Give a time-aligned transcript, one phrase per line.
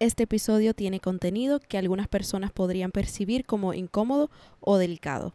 [0.00, 5.34] este episodio tiene contenido que algunas personas podrían percibir como incómodo o delicado.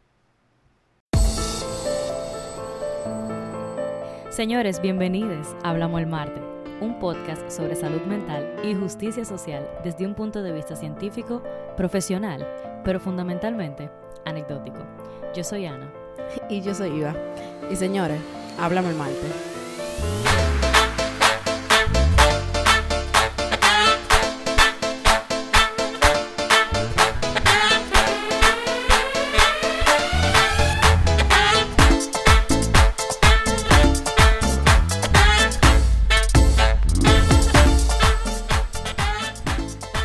[4.31, 6.41] Señores, bienvenidos a Hablamos el Marte,
[6.81, 11.43] un podcast sobre salud mental y justicia social desde un punto de vista científico,
[11.77, 12.45] profesional,
[12.83, 13.91] pero fundamentalmente
[14.25, 14.79] anecdótico.
[15.35, 15.93] Yo soy Ana.
[16.49, 17.15] Y yo soy Iva.
[17.71, 18.19] Y señores,
[18.57, 20.44] Hablamos el Marte.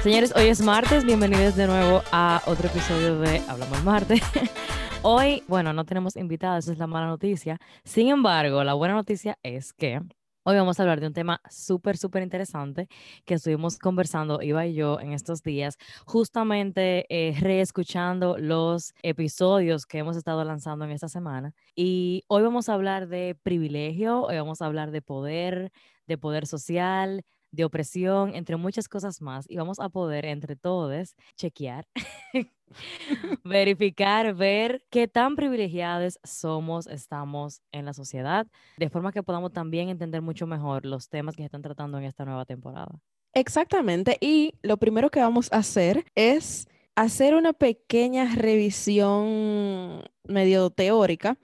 [0.03, 4.23] Señores, hoy es martes, bienvenidos de nuevo a otro episodio de Hablamos Marte.
[5.03, 7.59] Hoy, bueno, no tenemos invitados, es la mala noticia.
[7.85, 10.01] Sin embargo, la buena noticia es que
[10.43, 12.89] hoy vamos a hablar de un tema súper, súper interesante
[13.27, 15.77] que estuvimos conversando, Iba y yo, en estos días,
[16.07, 21.53] justamente eh, reescuchando los episodios que hemos estado lanzando en esta semana.
[21.77, 25.73] Y hoy vamos a hablar de privilegio, hoy vamos a hablar de poder,
[26.07, 31.15] de poder social, de opresión, entre muchas cosas más, y vamos a poder entre todos
[31.37, 31.87] chequear,
[33.45, 39.89] verificar, ver qué tan privilegiados somos, estamos en la sociedad, de forma que podamos también
[39.89, 43.01] entender mucho mejor los temas que se están tratando en esta nueva temporada.
[43.33, 51.39] Exactamente, y lo primero que vamos a hacer es hacer una pequeña revisión medio teórica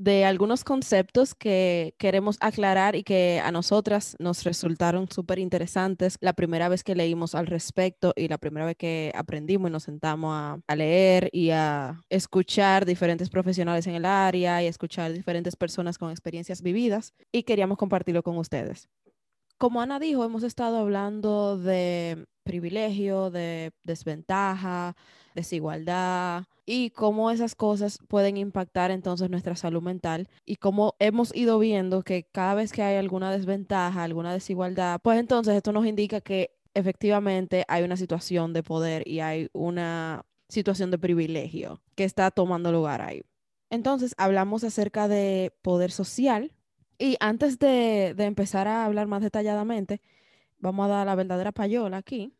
[0.00, 6.32] de algunos conceptos que queremos aclarar y que a nosotras nos resultaron súper interesantes la
[6.32, 10.32] primera vez que leímos al respecto y la primera vez que aprendimos y nos sentamos
[10.32, 15.98] a, a, leer y a escuchar diferentes profesionales en el área y escuchar diferentes personas
[15.98, 18.88] con experiencias vividas y queríamos compartirlo con ustedes.
[19.58, 24.96] Como Ana dijo, hemos estado hablando de privilegio, de desventaja,
[25.34, 31.58] desigualdad y cómo esas cosas pueden impactar entonces nuestra salud mental y cómo hemos ido
[31.58, 36.20] viendo que cada vez que hay alguna desventaja, alguna desigualdad, pues entonces esto nos indica
[36.20, 42.30] que efectivamente hay una situación de poder y hay una situación de privilegio que está
[42.30, 43.22] tomando lugar ahí.
[43.70, 46.52] Entonces hablamos acerca de poder social
[46.98, 50.00] y antes de, de empezar a hablar más detalladamente,
[50.58, 52.34] vamos a dar la verdadera payola aquí,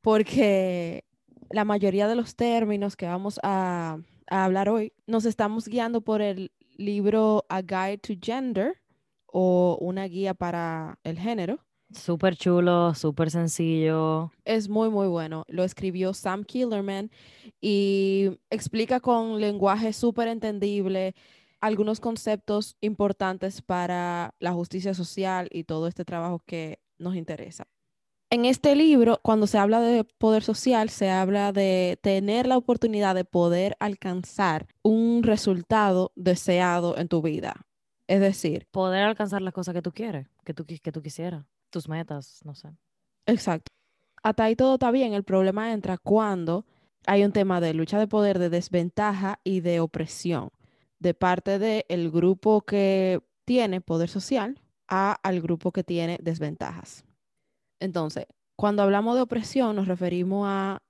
[0.00, 1.04] porque
[1.50, 3.98] la mayoría de los términos que vamos a,
[4.28, 8.80] a, hablar hoy nos estamos guiando por el libro A Guide to Gender
[9.26, 11.60] o una guía para el género.
[11.90, 14.30] Súper chulo, súper sencillo.
[14.44, 15.44] Es muy, muy bueno.
[15.48, 17.10] Lo escribió Sam Killerman
[17.62, 21.14] y explica con lenguaje súper entendible
[21.60, 27.66] algunos conceptos importantes para la justicia social y todo este trabajo que nos interesa.
[28.30, 33.14] En este libro, cuando se habla de poder social, se habla de tener la oportunidad
[33.14, 37.66] de poder alcanzar un resultado deseado en tu vida.
[38.06, 41.88] Es decir, poder alcanzar las cosas que tú quieres, que tú, que tú quisieras, tus
[41.88, 42.68] metas, no sé.
[43.26, 43.72] Exacto.
[44.22, 45.14] Hasta ahí todo está bien.
[45.14, 46.66] El problema entra cuando
[47.06, 50.50] hay un tema de lucha de poder, de desventaja y de opresión
[50.98, 57.07] de parte del el grupo que tiene poder social a al grupo que tiene desventajas.
[57.80, 60.82] Entonces, cuando hablamos de opresión, nos referimos a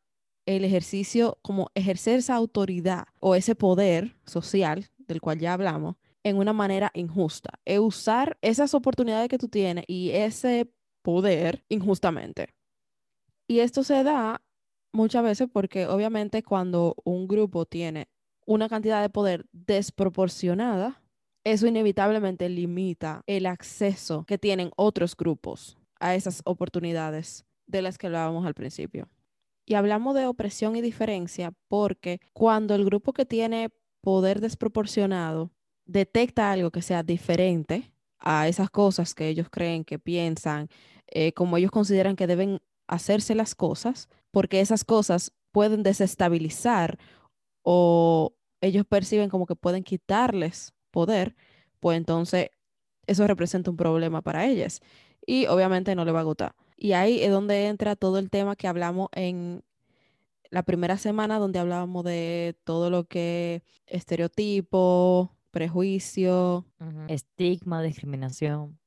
[0.47, 6.39] el ejercicio, como ejercer esa autoridad o ese poder social del cual ya hablamos, en
[6.39, 7.51] una manera injusta.
[7.67, 10.73] Es usar esas oportunidades que tú tienes y ese
[11.03, 12.55] poder injustamente.
[13.47, 14.43] Y esto se da
[14.93, 18.09] muchas veces porque obviamente cuando un grupo tiene
[18.47, 21.03] una cantidad de poder desproporcionada,
[21.45, 28.07] eso inevitablemente limita el acceso que tienen otros grupos a esas oportunidades de las que
[28.07, 29.09] hablábamos al principio.
[29.67, 33.71] Y hablamos de opresión y diferencia porque cuando el grupo que tiene
[34.01, 35.51] poder desproporcionado
[35.85, 40.69] detecta algo que sea diferente a esas cosas que ellos creen, que piensan,
[41.07, 46.99] eh, como ellos consideran que deben hacerse las cosas, porque esas cosas pueden desestabilizar
[47.63, 51.37] o ellos perciben como que pueden quitarles poder,
[51.81, 52.51] pues entonces
[53.07, 54.81] eso representa un problema para ellas
[55.29, 56.55] y obviamente no le va a gustar.
[56.75, 59.63] Y ahí es donde entra todo el tema que hablamos en
[60.49, 66.65] la primera semana, donde hablábamos de todo lo que estereotipo, prejuicio,
[67.09, 68.79] estigma, discriminación.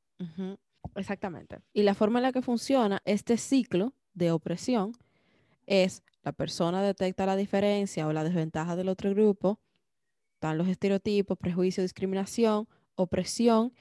[0.96, 1.60] Exactamente.
[1.74, 4.94] Y la forma en la que funciona este ciclo de opresión
[5.68, 9.60] es la persona detecta la diferencia o la desventaja del otro grupo,
[10.34, 13.74] están los estereotipos, prejuicio, discriminación, opresión,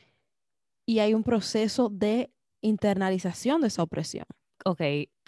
[0.84, 2.30] y hay un proceso de
[2.60, 4.26] internalización de esa opresión.
[4.64, 4.82] Ok,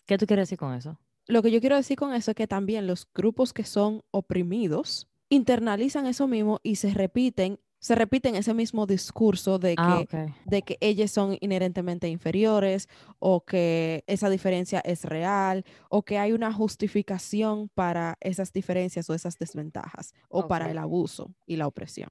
[0.07, 0.99] ¿Qué tú quieres decir con eso?
[1.27, 5.09] Lo que yo quiero decir con eso es que también los grupos que son oprimidos
[5.29, 10.05] internalizan eso mismo y se repiten, se repiten ese mismo discurso de que, Ah,
[10.45, 12.89] de que ellos son inherentemente inferiores
[13.19, 19.15] o que esa diferencia es real o que hay una justificación para esas diferencias o
[19.15, 22.11] esas desventajas o para el abuso y la opresión.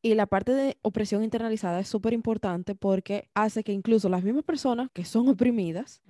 [0.00, 4.44] Y la parte de opresión internalizada es súper importante porque hace que incluso las mismas
[4.44, 6.02] personas que son oprimidas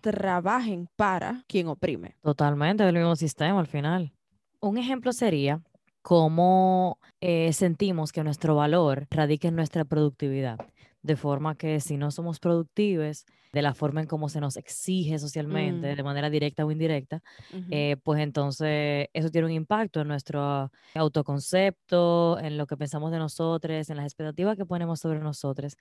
[0.00, 2.16] trabajen para quien oprime.
[2.22, 4.12] Totalmente del mismo sistema al final.
[4.60, 5.60] Un ejemplo sería
[6.00, 10.58] cómo eh, sentimos que nuestro valor radica en nuestra productividad.
[11.04, 15.18] De forma que si no somos productivos, de la forma en cómo se nos exige
[15.20, 15.96] socialmente, Mm.
[15.96, 17.22] de manera directa o indirecta,
[17.70, 23.18] eh, pues entonces eso tiene un impacto en nuestro autoconcepto, en lo que pensamos de
[23.18, 25.76] nosotros, en las expectativas que ponemos sobre nosotros.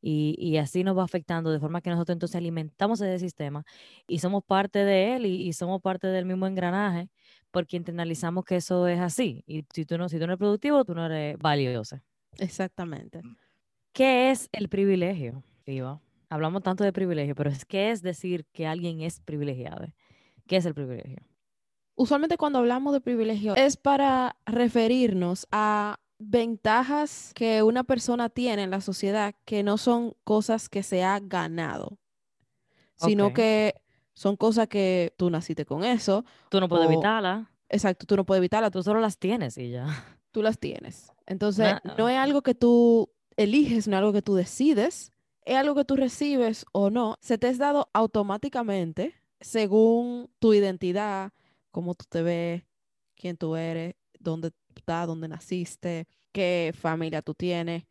[0.00, 3.64] Y, y así nos va afectando de forma que nosotros entonces alimentamos ese sistema
[4.06, 7.10] y somos parte de él y, y somos parte del mismo engranaje
[7.50, 9.42] porque internalizamos que eso es así.
[9.46, 11.98] Y si tú no, si tú no eres productivo, tú no eres valioso.
[12.38, 13.22] Exactamente.
[13.98, 16.00] ¿Qué es el privilegio, Iva?
[16.28, 19.88] Hablamos tanto de privilegio, pero es ¿qué es decir que alguien es privilegiado?
[20.46, 21.16] ¿Qué es el privilegio?
[21.96, 28.70] Usualmente cuando hablamos de privilegio es para referirnos a ventajas que una persona tiene en
[28.70, 31.98] la sociedad que no son cosas que se ha ganado,
[32.94, 33.74] sino que
[34.14, 36.24] son cosas que tú naciste con eso.
[36.50, 39.70] Tú no puedes o- evitarla, Exacto, tú no puedes evitarlas, tú, solo las tienes y
[39.70, 39.88] ya.
[40.30, 41.12] tú las tienes.
[41.26, 45.12] Entonces, Una- no es algo que tú eliges, no es algo que tú decides,
[45.46, 47.16] es algo que tú recibes o no.
[47.20, 51.32] Se te es dado automáticamente según tu identidad,
[51.70, 52.64] cómo tú te ves,
[53.14, 57.84] quién tú eres, dónde estás, dónde naciste, qué familia tú tienes.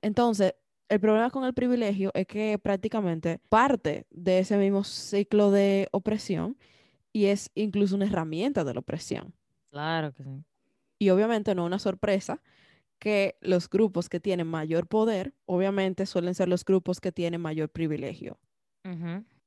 [0.00, 0.54] Entonces,
[0.88, 6.56] el problema con el privilegio es que prácticamente parte de ese mismo ciclo de opresión
[7.12, 9.34] y es incluso una herramienta de la opresión.
[9.70, 10.44] Claro que sí.
[10.98, 12.40] Y obviamente no es una sorpresa
[12.98, 17.68] que los grupos que tienen mayor poder, obviamente suelen ser los grupos que tienen mayor
[17.68, 18.38] privilegio.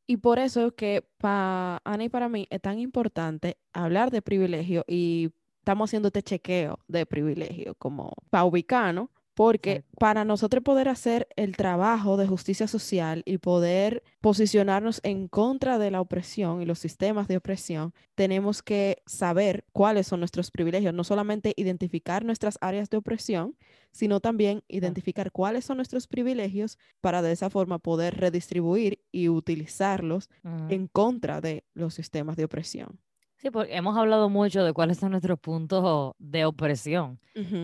[0.08, 4.22] Y por eso es que para Ana y para mí es tan importante hablar de
[4.22, 9.10] privilegio y estamos haciendo este chequeo de privilegio como para ubicarnos,
[9.40, 15.80] porque para nosotros poder hacer el trabajo de justicia social y poder posicionarnos en contra
[15.80, 20.94] de la opresión y los sistemas de opresión, tenemos que saber cuáles son nuestros privilegios,
[20.94, 23.56] no solamente identificar nuestras áreas de opresión,
[23.94, 30.30] sino también identificar cuáles son nuestros privilegios para de esa forma poder redistribuir y utilizarlos
[30.68, 33.00] en contra de los sistemas de opresión.
[33.42, 37.20] Sí, porque hemos hablado mucho de cuáles son nuestros puntos de opresión,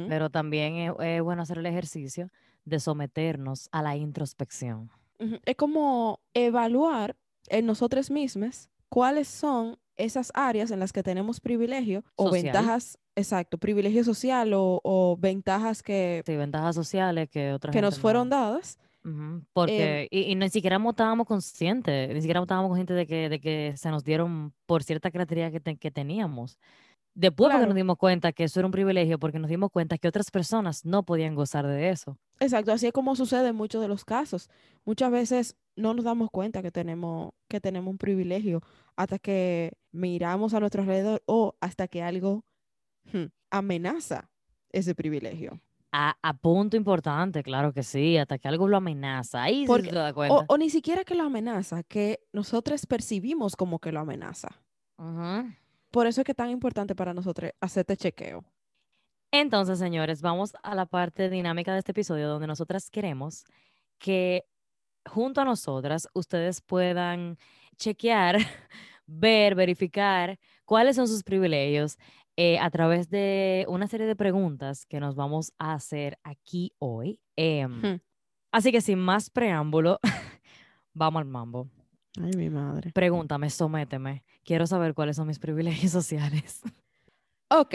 [0.07, 2.29] pero también es, es bueno hacer el ejercicio
[2.63, 4.89] de someternos a la introspección.
[5.45, 7.15] Es como evaluar
[7.49, 12.43] en nosotros mismos cuáles son esas áreas en las que tenemos privilegio o Social.
[12.43, 17.99] ventajas, exacto, privilegio social o, o ventajas que, Sí, ventajas sociales que otra que nos
[17.99, 18.35] fueron no.
[18.35, 18.77] dadas.
[19.05, 23.39] Ujú, Porque, y, y ni siquiera estábamos conscientes, ni siquiera estábamos conscientes de que, de
[23.39, 26.57] que se nos dieron por cierta característica que, te- que teníamos.
[27.15, 27.75] Después porque nos Claro.
[27.75, 31.03] dimos cuenta que eso era un privilegio, porque nos dimos cuenta que otras personas no
[31.03, 32.17] podían gozar de eso.
[32.39, 34.49] Exacto, así es como sucede en muchos de los casos.
[34.85, 38.61] Muchas veces no nos damos cuenta que tenemos, que tenemos un privilegio
[38.97, 42.43] hasta que miramos a nuestro alrededor o hasta que algo
[43.13, 44.29] hmm, amenaza
[44.71, 45.61] ese privilegio.
[45.97, 49.43] A, a punto importante, claro que sí, hasta que algo lo amenaza.
[49.43, 50.45] Ahí Porque- te das O, cuenta.
[50.49, 54.49] o ni siquiera que lo amenaza, que nosotros percibimos como que lo amenaza.
[55.91, 58.43] Por eso es que es tan importante para nosotros hacer este chequeo.
[59.31, 63.45] Entonces, señores, vamos a la parte dinámica de este episodio donde nosotras queremos
[63.97, 64.43] que
[65.09, 67.37] junto a nosotras ustedes puedan
[67.77, 68.35] chequear,
[69.05, 71.97] ver, verificar cuáles son sus privilegios
[72.37, 77.19] eh, a través de una serie de preguntas que nos vamos a hacer aquí hoy.
[77.35, 77.99] Em, Hmm.
[78.51, 79.99] Así que sin más preámbulo,
[80.93, 81.69] vamos al mambo.
[82.21, 82.91] Ay, mi madre.
[82.93, 84.23] Pregúntame, sométeme.
[84.45, 86.61] Quiero saber cuáles son mis privilegios sociales.
[87.49, 87.73] Ok,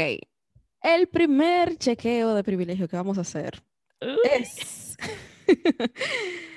[0.83, 3.63] el primer chequeo de privilegio que vamos a hacer
[4.33, 4.97] es...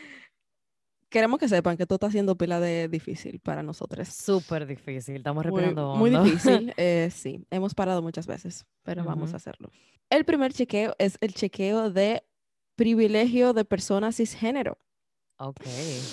[1.14, 4.08] Queremos que sepan que esto está haciendo pila de difícil para nosotros.
[4.08, 6.24] Súper difícil, estamos Muy, respirando muy hondo.
[6.24, 7.46] difícil, eh, sí.
[7.52, 9.70] Hemos parado muchas veces, pero vamos a hacerlo.
[10.10, 12.24] El primer chequeo es el chequeo de
[12.76, 14.80] privilegio de personas cisgénero.
[15.38, 15.62] Ok,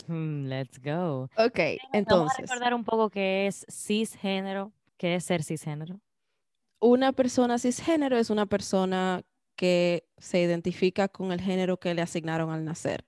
[0.09, 1.31] mm, let's go.
[1.39, 5.99] Ok, Vamos a entonces, recordar un poco qué es cisgénero, qué es ser cisgénero.
[6.79, 9.23] una persona cisgénero es una persona
[9.57, 13.07] que se identifica con el género que le asignaron al nacer.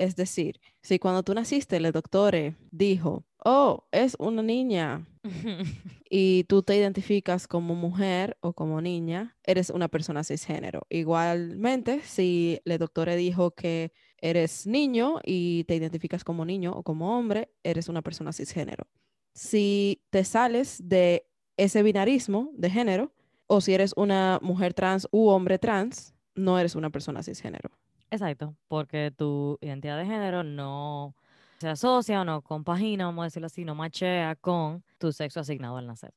[0.00, 5.06] Es decir, si cuando tú naciste el doctor eh, dijo, oh, es una niña
[6.08, 10.86] y tú te identificas como mujer o como niña, eres una persona cisgénero.
[10.88, 17.18] Igualmente, si el doctor dijo que eres niño y te identificas como niño o como
[17.18, 18.86] hombre, eres una persona cisgénero.
[19.34, 21.26] Si te sales de
[21.58, 23.12] ese binarismo de género,
[23.46, 27.70] o si eres una mujer trans u hombre trans, no eres una persona cisgénero.
[28.10, 31.14] Exacto, porque tu identidad de género no
[31.58, 35.76] se asocia o no compagina, vamos a decirlo así, no machea con tu sexo asignado
[35.76, 36.12] al nacer.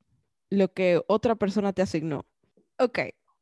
[0.49, 2.25] Lo que otra persona te asignó.
[2.79, 2.99] Ok,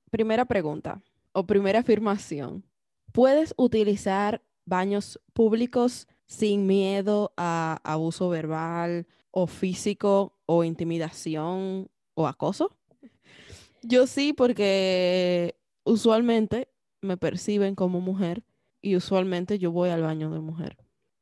[0.10, 2.64] primera pregunta o primera afirmación.
[3.12, 12.76] ¿Puedes utilizar baños públicos sin miedo a abuso verbal o físico o intimidación o acoso?
[13.84, 16.71] Yo sí, porque usualmente
[17.02, 18.44] me perciben como mujer
[18.82, 20.78] y usualmente yo voy al baño de mujer.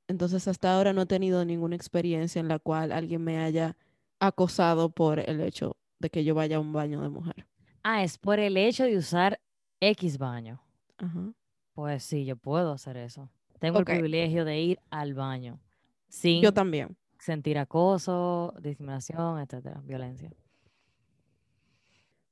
[0.07, 3.77] Entonces hasta ahora no he tenido ninguna experiencia en la cual alguien me haya
[4.19, 7.47] acosado por el hecho de que yo vaya a un baño de mujer.
[7.83, 9.39] Ah, es por el hecho de usar
[9.79, 10.61] X baño.
[10.97, 11.33] Ajá.
[11.73, 13.29] Pues sí, yo puedo hacer eso.
[13.59, 15.59] Tengo el privilegio de ir al baño
[16.07, 16.97] sin Yo también.
[17.19, 20.31] sentir acoso, discriminación, etcétera, violencia.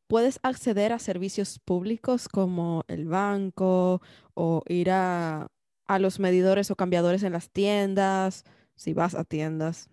[0.08, 4.02] Puedes acceder a servicios públicos como el banco
[4.34, 5.48] o ir a,
[5.86, 8.46] a los medidores o cambiadores en las tiendas,
[8.76, 9.90] si vas a tiendas.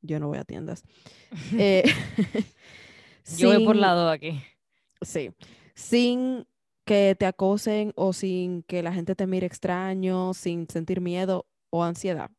[0.00, 0.84] Yo no voy a tiendas.
[1.58, 1.84] Eh,
[3.36, 4.40] Yo voy por lado aquí.
[5.02, 5.30] Sí,
[5.74, 6.46] sin
[6.84, 11.84] que te acosen o sin que la gente te mire extraño, sin sentir miedo o
[11.84, 12.30] ansiedad.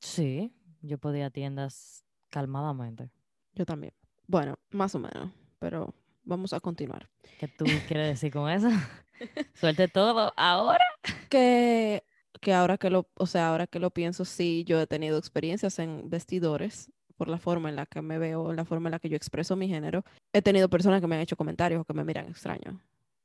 [0.00, 0.52] Sí,
[0.82, 3.10] yo podía tiendas calmadamente.
[3.54, 3.92] Yo también.
[4.26, 7.08] Bueno, más o menos, pero vamos a continuar.
[7.38, 8.68] ¿Qué tú quieres decir con eso?
[9.54, 10.84] Suelte todo ahora.
[11.28, 12.04] Que,
[12.40, 15.78] que ahora que lo, o sea, ahora que lo pienso, sí, yo he tenido experiencias
[15.78, 19.10] en vestidores por la forma en la que me veo, la forma en la que
[19.10, 20.04] yo expreso mi género.
[20.32, 22.80] He tenido personas que me han hecho comentarios o que me miran extraño.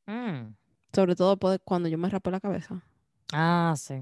[0.05, 0.53] Mm.
[0.93, 2.81] Sobre todo cuando yo me rapo la cabeza.
[3.31, 4.01] Ah, sí.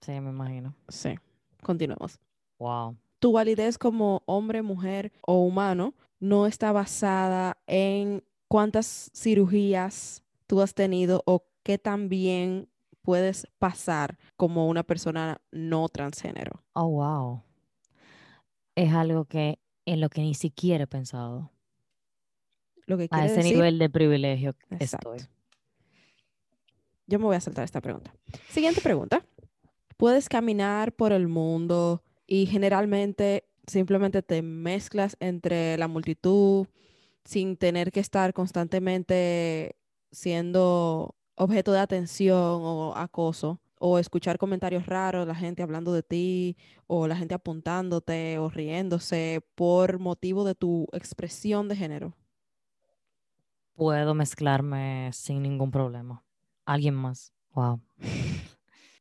[0.00, 0.74] Sí, me imagino.
[0.88, 1.14] Sí,
[1.62, 2.18] continuemos.
[2.58, 2.96] Wow.
[3.18, 10.74] tu validez como hombre, mujer o humano no está basada en cuántas cirugías tú has
[10.74, 12.68] tenido o qué tan bien
[13.02, 16.62] puedes pasar como una persona no transgénero.
[16.72, 17.42] Oh, wow.
[18.74, 21.50] Es algo que en lo que ni siquiera he pensado.
[22.86, 25.14] Lo que A ese decir, nivel de privilegio Exacto.
[25.14, 25.28] estoy.
[27.06, 28.14] yo me voy a saltar esta pregunta.
[28.48, 29.24] Siguiente pregunta.
[29.96, 36.66] ¿Puedes caminar por el mundo y generalmente simplemente te mezclas entre la multitud
[37.24, 39.76] sin tener que estar constantemente
[40.12, 46.56] siendo objeto de atención o acoso o escuchar comentarios raros, la gente hablando de ti
[46.86, 52.16] o la gente apuntándote o riéndose por motivo de tu expresión de género?
[53.74, 56.24] Puedo mezclarme sin ningún problema.
[56.64, 57.32] Alguien más.
[57.54, 57.80] Wow.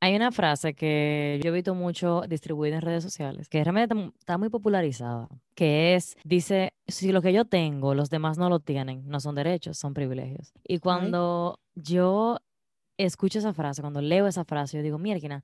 [0.05, 3.95] Hay una frase que yo he visto mucho distribuida en redes sociales, que realmente está
[3.95, 8.47] mu- está muy popularizada, que es, dice, si lo que yo tengo, los demás no
[8.47, 10.53] lo tienen, no son derechos, son privilegios.
[10.63, 12.37] Y cuando yo
[12.97, 15.41] escucho esa frase, cuando leo esa frase, yo digo, mierda,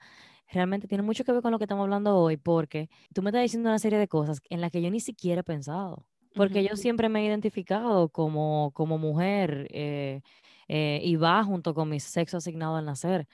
[0.47, 3.41] realmente tiene mucho que ver con lo que estamos hablando hoy, porque tú me estás
[3.41, 6.05] diciendo una serie de cosas en las que yo ni siquiera he pensado.
[6.35, 10.21] Porque yo siempre me he identificado como, como mujer eh,
[10.67, 13.27] eh, y va junto con mi sexo asignado al nacer.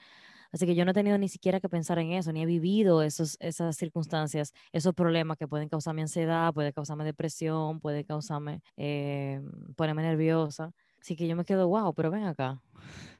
[0.52, 3.02] Así que yo no he tenido ni siquiera que pensar en eso, ni he vivido
[3.02, 9.40] esos, esas circunstancias, esos problemas que pueden causarme ansiedad, puede causarme depresión, puede causarme, eh,
[9.76, 10.72] ponerme nerviosa.
[11.00, 12.60] Así que yo me quedo, wow, pero ven acá.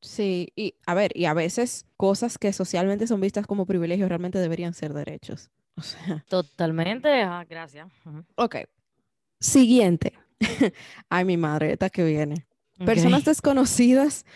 [0.00, 4.38] Sí, y a ver, y a veces cosas que socialmente son vistas como privilegios realmente
[4.38, 5.50] deberían ser derechos.
[5.78, 7.86] O sea, Totalmente, ah, gracias.
[8.34, 8.56] Ok.
[9.38, 10.12] Siguiente.
[11.08, 12.48] Ay, mi madre, esta que viene.
[12.84, 14.26] Personas desconocidas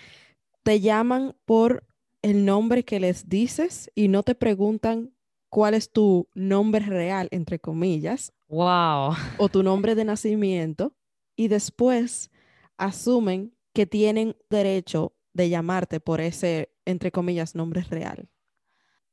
[0.62, 1.82] te llaman por
[2.22, 5.12] el nombre que les dices y no te preguntan
[5.48, 9.14] cuál es tu nombre real, entre comillas, Wow.
[9.38, 10.94] o tu nombre de nacimiento,
[11.36, 12.30] y después
[12.76, 18.28] asumen que tienen derecho de llamarte por ese, entre comillas, nombre real.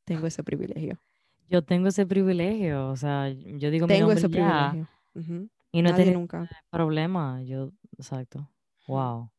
[0.06, 1.00] Tengo ese privilegio.
[1.48, 5.50] Yo tengo ese privilegio, o sea, yo digo mi Tengo nombre ese ya privilegio.
[5.72, 6.50] Y no tenido nunca.
[6.70, 7.42] problema.
[7.44, 8.50] Yo, exacto.
[8.88, 9.30] Wow.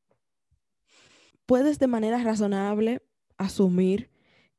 [1.46, 3.02] puedes de manera razonable
[3.40, 4.10] asumir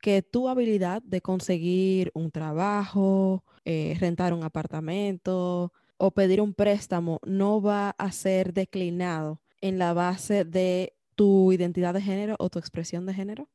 [0.02, 7.20] que tu habilidad de conseguir un trabajo, eh, rentar un apartamento o pedir un préstamo
[7.24, 12.58] no va a ser declinado en la base de tu identidad de género o tu
[12.58, 13.48] expresión de género.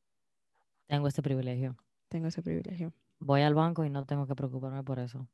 [0.87, 1.75] Tengo este privilegio.
[2.07, 2.93] Tengo ese privilegio.
[3.19, 5.27] Voy al banco y no tengo que preocuparme por eso.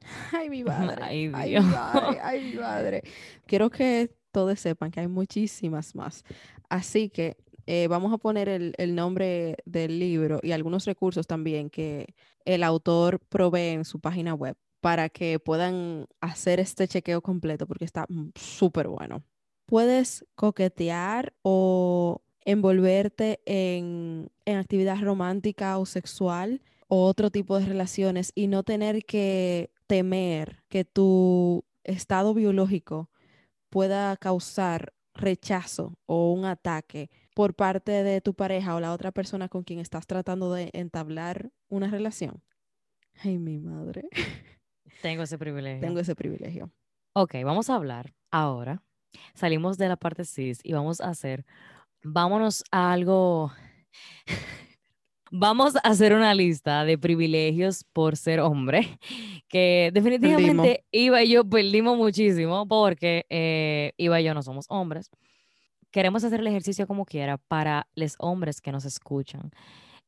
[0.32, 1.02] Ay, mi madre.
[1.02, 2.20] Ay, Ay, mi madre.
[2.22, 3.02] Ay, mi madre.
[3.46, 6.22] Quiero que todos sepan que hay muchísimas más.
[6.68, 7.36] Así que
[7.70, 12.14] eh, vamos a poner el, nombre del libro y algunos recursos también que
[12.46, 17.84] el autor provee en su página web para que puedan hacer este chequeo completo porque
[17.84, 19.22] está mm, súper bueno.
[19.66, 28.32] Puedes coquetear o envolverte en, en actividad romántica o sexual o otro tipo de relaciones
[28.34, 33.10] y no tener que temer que tu estado biológico
[33.68, 39.48] pueda causar rechazo o un ataque por parte de tu pareja o la otra persona
[39.48, 42.42] con quien estás tratando de entablar una relación.
[43.22, 44.08] Ay, mi madre.
[45.02, 45.80] Tengo ese privilegio.
[45.80, 46.72] Tengo ese privilegio.
[47.12, 48.82] Ok, vamos a hablar ahora.
[49.34, 51.46] Salimos de la parte cis y vamos a hacer,
[52.02, 53.52] vámonos a algo,
[55.30, 58.98] vamos a hacer una lista de privilegios por ser hombre,
[59.48, 65.08] que definitivamente Iba y yo perdimos muchísimo porque eh, Iba y yo no somos hombres.
[65.90, 69.50] Queremos hacer el ejercicio como quiera para los hombres que nos escuchan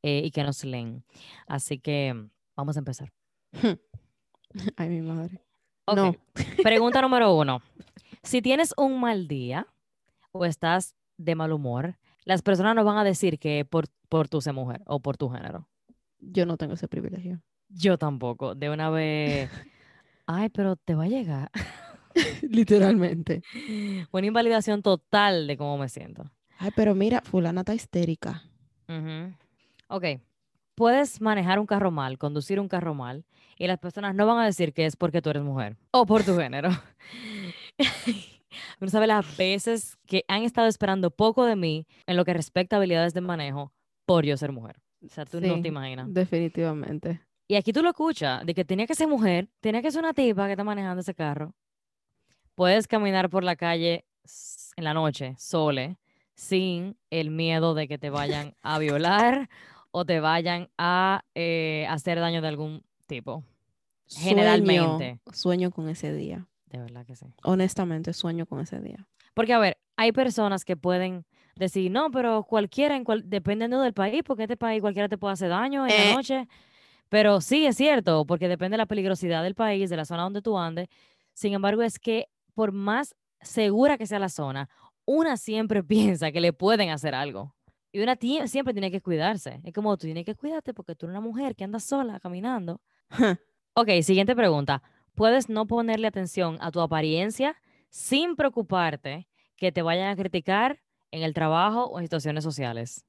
[0.03, 1.05] eh, y que nos leen.
[1.47, 2.15] Así que
[2.57, 3.13] vamos a empezar.
[4.77, 5.41] Ay, mi madre.
[5.87, 6.15] Ok, No.
[6.63, 7.63] Pregunta número uno.
[8.23, 9.67] Si tienes un mal día
[10.33, 14.41] o estás de mal humor, las personas no van a decir que por, por tu
[14.41, 15.69] ser mujer o por tu género.
[16.19, 17.41] Yo no tengo ese privilegio.
[17.69, 18.55] Yo tampoco.
[18.55, 19.51] De una vez,
[20.27, 21.51] ay, pero te va a llegar
[22.43, 23.43] Literalmente.
[24.11, 26.31] una invalidación total de cómo me siento.
[26.59, 28.43] Ay, pero mira, fulana está histérica.
[28.89, 29.35] Ujú.
[29.89, 30.05] Ok.
[30.75, 33.25] Puedes manejar un carro mal, conducir un carro mal,
[33.59, 36.23] y las personas no van a decir que es porque tú eres mujer o por
[36.25, 36.71] tu género.
[38.81, 42.77] No sabes las veces que han estado esperando poco de mí en lo que respecta
[42.77, 43.73] a habilidades de manejo
[44.07, 44.81] por yo ser mujer.
[45.05, 46.13] O sea, tú no te imaginas.
[46.13, 47.21] Definitivamente.
[47.49, 50.15] Y aquí tú lo escuchas, de que tenía que ser mujer, tenía que ser una
[50.15, 51.55] tipa que está manejando ese carro.
[52.61, 54.05] Puedes caminar por la calle
[54.77, 55.97] en la noche, sole,
[56.35, 59.49] sin el miedo de que te vayan a violar
[59.93, 63.45] o te vayan a eh, hacer daño de algún tipo.
[64.09, 65.21] Generalmente.
[65.25, 66.49] Sueño, sueño con ese día.
[66.67, 67.25] De verdad que sí.
[67.45, 69.09] Honestamente, sueño con ese día.
[69.33, 71.25] Porque, a ver, hay personas que pueden
[71.57, 75.33] decir, no, pero cualquiera, en cual, dependiendo del país, porque este país cualquiera te puede
[75.33, 76.09] hacer daño en Eh.
[76.11, 76.47] la noche.
[77.09, 80.43] Pero sí, es cierto, porque depende de la peligrosidad del país, de la zona donde
[80.43, 80.89] tú andes.
[81.33, 84.69] Sin embargo, es que por más segura que sea la zona,
[85.05, 87.55] una siempre piensa que le pueden hacer algo.
[87.93, 89.61] Y una siempre tiene que cuidarse.
[89.65, 92.81] Es como tú tienes que cuidarte porque tú eres una mujer que anda sola caminando.
[93.75, 94.83] Ok, siguiente pregunta.
[95.17, 97.57] Puedes no ponerle atención a tu apariencia
[97.89, 103.05] sin preocuparte que te vayan a criticar en el trabajo o en situaciones sociales.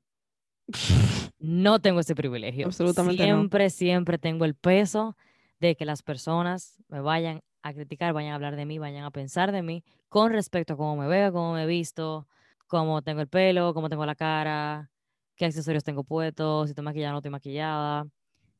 [1.43, 2.67] No tengo ese privilegio.
[2.67, 3.35] Absolutamente no.
[3.35, 5.17] siempre, siempre tengo el peso
[5.59, 9.11] de que las personas me vayan a criticar, vayan a hablar de mí, vayan a
[9.11, 12.27] pensar de mí con respecto a cómo me veo, cómo me he visto,
[12.67, 14.89] cómo tengo el pelo, cómo tengo la cara,
[15.35, 18.07] qué accesorios tengo puestos, si estoy maquillada o no estoy maquillada.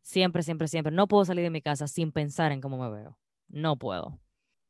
[0.02, 0.92] Siempre, siempre, siempre.
[0.92, 3.18] No puedo salir de mi casa sin pensar en cómo me veo.
[3.50, 4.20] No puedo.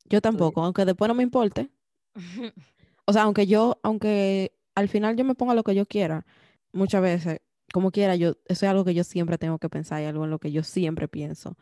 [0.04, 1.70] Yo tampoco, aunque después no me importe.
[3.04, 6.24] O sea, aunque yo, aunque al final yo me ponga lo que yo quiera,
[6.72, 7.40] muchas veces,
[7.72, 10.30] como quiera, yo, eso es algo que yo siempre tengo que pensar y algo en
[10.30, 11.56] lo que yo siempre pienso.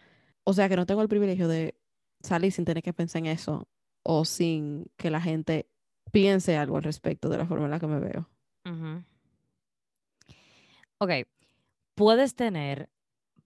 [0.44, 1.79] O sea, que no tengo el privilegio de
[2.20, 3.68] salir sin tener que pensar en eso
[4.02, 5.66] o sin que la gente
[6.12, 8.28] piense algo al respecto de la forma en la que me veo.
[8.66, 9.02] Ujú.
[10.98, 11.10] Ok,
[11.94, 12.88] puedes tener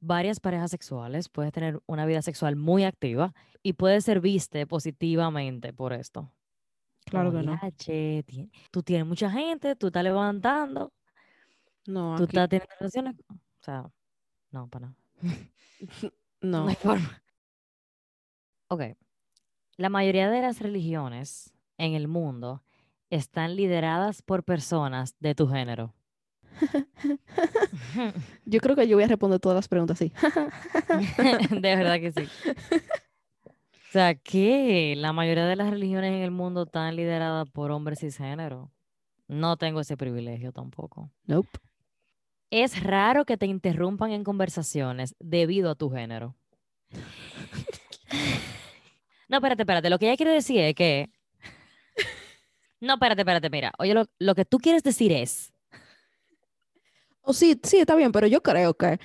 [0.00, 3.32] varias parejas sexuales, puedes tener una vida sexual muy activa
[3.62, 6.32] y puedes ser viste positivamente por esto.
[7.06, 7.58] Claro Como, que no.
[7.60, 10.92] "Diache, tie- tú tienes mucha gente, tú estás levantando,
[11.86, 13.14] No, tú aquí, estás teniendo relaciones.
[13.30, 13.90] O sea,
[14.50, 14.96] no, para nada.
[16.40, 16.68] No no.
[16.68, 17.22] hay forma.
[18.74, 18.82] Ok.
[19.76, 22.64] La mayoría de las religiones en el mundo
[23.08, 25.94] están lideradas por personas de tu género.
[28.44, 30.12] Yo creo que yo voy a responder todas las preguntas así.
[31.50, 32.28] de verdad que sí.
[33.44, 38.00] O sea, que la mayoría de las religiones en el mundo están lideradas por hombres
[38.00, 38.72] cisgénero.
[39.28, 41.12] No tengo ese privilegio tampoco.
[41.26, 41.60] Nope.
[42.50, 46.34] Es raro que te interrumpan en conversaciones debido a tu género.
[49.28, 49.90] No, espérate, espérate.
[49.90, 51.10] Lo que ella quiere decir es que.
[52.80, 53.72] No, espérate, espérate, mira.
[53.78, 55.52] Oye, lo, lo que tú quieres decir es.
[57.22, 58.98] O sí, sí, está bien, pero yo creo que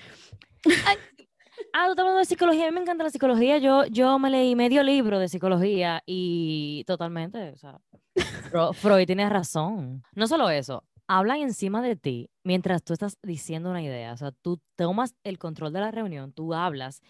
[1.74, 2.66] Ah, tú estás hablando de psicología.
[2.66, 3.58] A mí me encanta la psicología.
[3.58, 7.52] Yo, yo me leí medio libro de psicología y totalmente.
[7.52, 7.80] O sea,
[8.74, 10.04] Freud tiene razón.
[10.14, 14.14] No solo eso, hablan encima de ti mientras tú estás diciendo una idea.
[14.14, 17.02] O sea, tú tomas el control de la reunión, tú hablas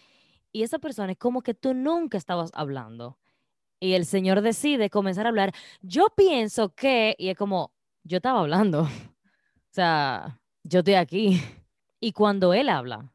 [0.52, 3.18] y esa persona es como que tú nunca estabas hablando.
[3.80, 5.54] Y el Señor decide comenzar a hablar.
[5.80, 7.72] Yo pienso que, y es como,
[8.04, 8.88] yo estaba hablando.
[9.62, 11.40] O sea, yo estoy aquí.
[12.02, 13.12] Y cuando Él habla,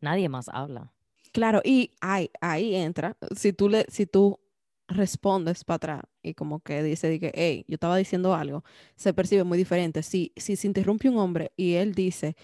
[0.00, 0.94] nadie más habla.
[1.30, 4.40] Claro, y ahí, ahí entra, si tú, le, si tú
[4.88, 8.64] respondes para atrás y como que dice, que, hey, yo estaba diciendo algo,
[8.96, 10.02] se percibe muy diferente.
[10.02, 12.36] Si, si se interrumpe un hombre y él dice,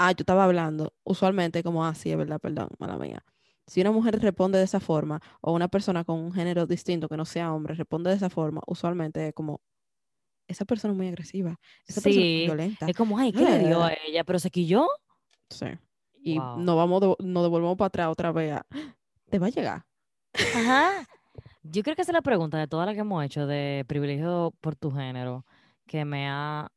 [0.00, 3.22] ah, yo estaba hablando, usualmente como, ah, sí, es verdad, perdón, mala mía.
[3.66, 7.18] Si una mujer responde de esa forma, o una persona con un género distinto que
[7.18, 9.60] no sea hombre responde de esa forma, usualmente es como,
[10.48, 12.86] esa persona es muy agresiva, esa persona es violenta.
[12.88, 14.24] Es como, ay, ¿qué le dio a ella?
[14.24, 14.88] ¿Pero se quilló?
[15.50, 15.66] Sí.
[16.22, 18.58] Y no vamos, nos devolvemos para atrás otra vez
[19.28, 19.86] te va a llegar.
[20.56, 21.06] Ajá.
[21.62, 24.54] Yo creo que esa es la pregunta de todas las que hemos hecho de privilegio
[24.62, 25.44] por tu género
[25.86, 26.72] que me ha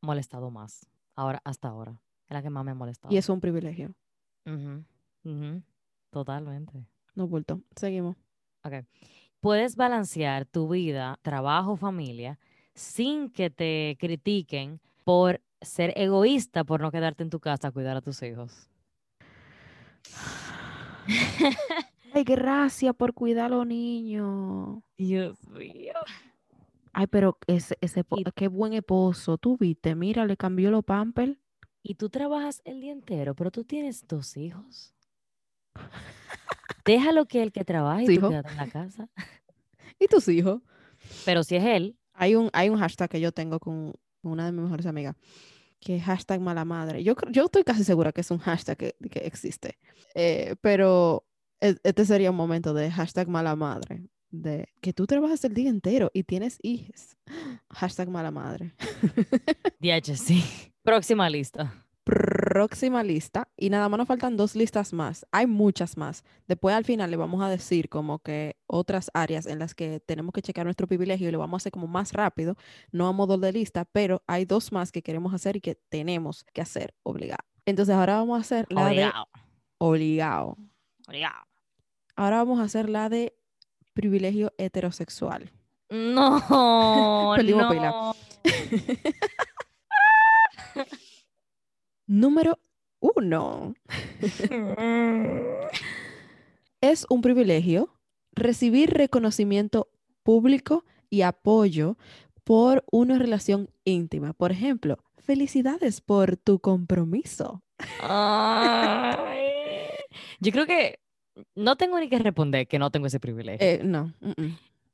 [0.00, 0.86] molestado más.
[1.16, 2.00] Ahora, hasta ahora.
[2.30, 3.12] Es la que más me ha molestado.
[3.12, 3.92] Y es un privilegio.
[6.10, 6.86] Totalmente.
[7.16, 7.60] No bulto.
[7.74, 8.16] Seguimos.
[8.62, 8.84] Ok.
[9.40, 12.38] Puedes balancear tu vida, trabajo, familia,
[12.72, 17.96] sin que te critiquen por ser egoísta, por no quedarte en tu casa a cuidar
[17.96, 18.70] a tus hijos.
[22.14, 24.84] Ay, gracias por cuidar a los niños.
[24.96, 25.94] Dios mío.
[26.92, 28.04] Ay, pero ese, ese
[28.36, 29.36] qué buen esposo.
[29.36, 31.36] Tú viste, mira, le cambió los pampers.
[31.82, 34.94] Y tú trabajas el día entero, pero tú tienes dos hijos.
[36.84, 39.08] Déjalo que el que trabaje y tú quédate en la casa.
[39.98, 40.60] ¿Y tus hijos?
[41.24, 41.96] Pero si es él.
[42.12, 45.16] Hay un, hay un hashtag que yo tengo con una de mis mejores amigas,
[45.78, 47.02] que es hashtag mala madre.
[47.02, 49.78] Yo, yo estoy casi segura que es un hashtag que, que existe.
[50.14, 51.24] Eh, pero
[51.60, 54.02] e, este sería un momento de hashtag mala madre.
[54.30, 57.16] De que tú trabajas el día entero y tienes hijos.
[57.70, 58.74] Hashtag mala madre.
[59.80, 60.44] DH, sí.
[60.82, 65.26] Próxima lista próxima lista y nada más nos faltan dos listas más.
[65.30, 66.24] Hay muchas más.
[66.48, 70.32] Después al final le vamos a decir como que otras áreas en las que tenemos
[70.32, 72.56] que checar nuestro privilegio y lo vamos a hacer como más rápido,
[72.90, 76.44] no a modo de lista, pero hay dos más que queremos hacer y que tenemos
[76.52, 77.44] que hacer obligado.
[77.64, 79.12] Entonces ahora vamos a hacer la de
[79.78, 80.56] obligado.
[81.06, 81.46] Obligado.
[82.16, 83.34] Ahora vamos a hacer la de
[83.92, 85.50] privilegio heterosexual.
[85.90, 86.40] No,
[87.38, 88.14] no.
[92.06, 92.58] Número
[93.00, 93.74] uno.
[96.80, 97.92] es un privilegio
[98.32, 99.88] recibir reconocimiento
[100.22, 101.96] público y apoyo
[102.44, 104.32] por una relación íntima.
[104.32, 107.62] Por ejemplo, felicidades por tu compromiso.
[110.40, 111.00] Yo creo que
[111.54, 113.66] no tengo ni que responder que no tengo ese privilegio.
[113.66, 114.12] Eh, no.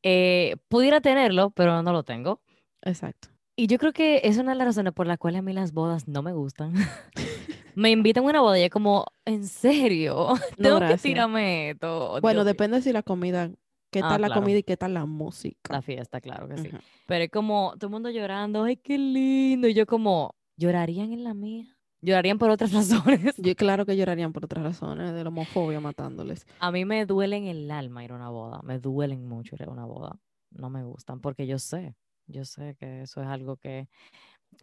[0.03, 2.41] Eh, pudiera tenerlo, pero no lo tengo.
[2.83, 3.29] Exacto.
[3.57, 5.73] Y yo creo que es una de las razones por las cuales a mí las
[5.73, 6.75] bodas no me gustan.
[7.75, 10.29] me invitan a una boda y es como, ¿en serio?
[10.57, 12.21] Tengo que tirarme esto.
[12.21, 13.51] Bueno, depende si la comida,
[13.91, 15.73] qué ah, tal la comida y qué tal la música.
[15.73, 16.71] La fiesta, claro que sí.
[17.07, 19.69] Pero es como todo el mundo llorando, ay, qué lindo.
[19.69, 21.76] Y yo como, ¿llorarían en la mía?
[22.07, 23.35] Llorarían por otras razones.
[23.37, 26.47] Yo, claro que llorarían por otras razones, de la homofobia matándoles.
[26.61, 29.71] A mí me duelen el alma ir a una boda, me duelen mucho ir a
[29.71, 30.19] una boda.
[30.51, 31.95] No me gustan porque yo sé
[32.27, 33.89] yo sé que eso es algo que,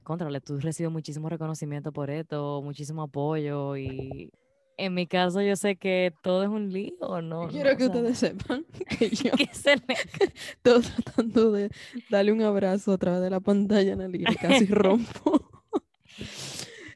[0.04, 4.32] contra, tú recibes muchísimo reconocimiento por esto, muchísimo apoyo y
[4.78, 7.48] en mi caso yo sé que todo es un lío, ¿no?
[7.48, 8.66] Quiero que ustedes sepan
[9.00, 11.70] que yo se estoy tratando de
[12.10, 15.50] darle un abrazo a través de la pantalla y casi rompo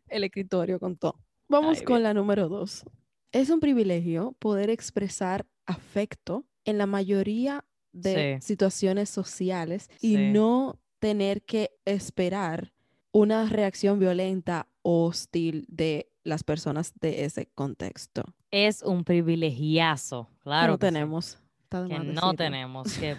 [0.09, 1.19] el escritorio con todo.
[1.47, 2.83] Vamos con la número dos.
[3.31, 11.41] Es un privilegio poder expresar afecto en la mayoría de situaciones sociales y no tener
[11.43, 12.73] que esperar
[13.11, 18.23] una reacción violenta o hostil de las personas de ese contexto.
[18.51, 20.73] Es un privilegiazo, claro.
[20.73, 21.39] no tenemos.
[21.69, 22.93] Que no tenemos.
[22.97, 23.17] Que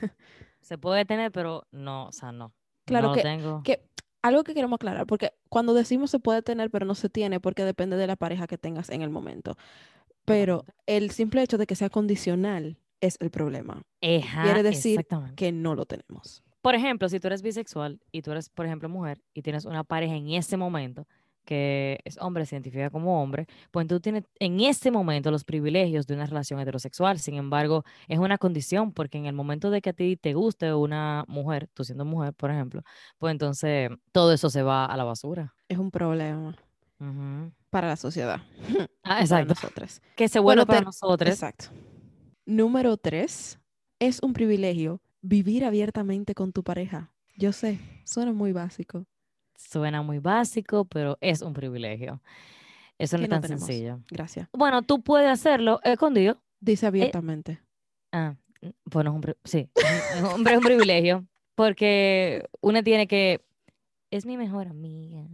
[0.61, 2.53] se puede tener, pero no, o sea, no.
[2.85, 3.63] Claro que, tengo.
[3.63, 3.88] que
[4.29, 7.65] algo que queremos aclarar, porque cuando decimos se puede tener, pero no se tiene, porque
[7.65, 9.57] depende de la pareja que tengas en el momento.
[10.25, 13.83] Pero el simple hecho de que sea condicional es el problema.
[14.01, 16.43] Quiere decir que no lo tenemos.
[16.61, 19.85] Por ejemplo, si tú eres bisexual y tú eres, por ejemplo, mujer y tienes una
[19.85, 21.07] pareja en ese momento
[21.49, 26.07] que es hombre, se identifica como hombre, pues tú tienes en ese momento los privilegios
[26.07, 27.19] de una relación heterosexual.
[27.21, 30.75] Sin embargo, es una condición porque en el momento de que a ti te guste
[30.75, 32.83] una mujer, tú siendo mujer, por ejemplo,
[33.17, 35.55] pues entonces todo eso se va a la basura.
[35.69, 36.55] Es un problema.
[37.71, 38.43] Para la sociedad.
[39.11, 39.55] Ah, exacto.
[40.17, 41.31] Que se vuelve para nosotros.
[41.31, 41.69] Exacto.
[42.45, 43.59] Número tres,
[43.99, 47.11] es un privilegio vivir abiertamente con tu pareja.
[47.39, 49.07] Yo sé, suena muy básico.
[49.59, 52.23] Suena muy básico, pero es un privilegio.
[52.97, 53.67] Eso no es tan tenemos.
[53.67, 54.01] sencillo.
[54.11, 54.49] Gracias.
[54.53, 56.41] Bueno, tú puedes hacerlo escondido.
[56.61, 57.61] Dice abiertamente.
[58.13, 58.37] Ah,
[58.85, 59.71] bueno, es un sí,
[60.35, 63.45] un, es un privilegio, porque uno tiene que,
[64.11, 65.25] es mi mejor amiga,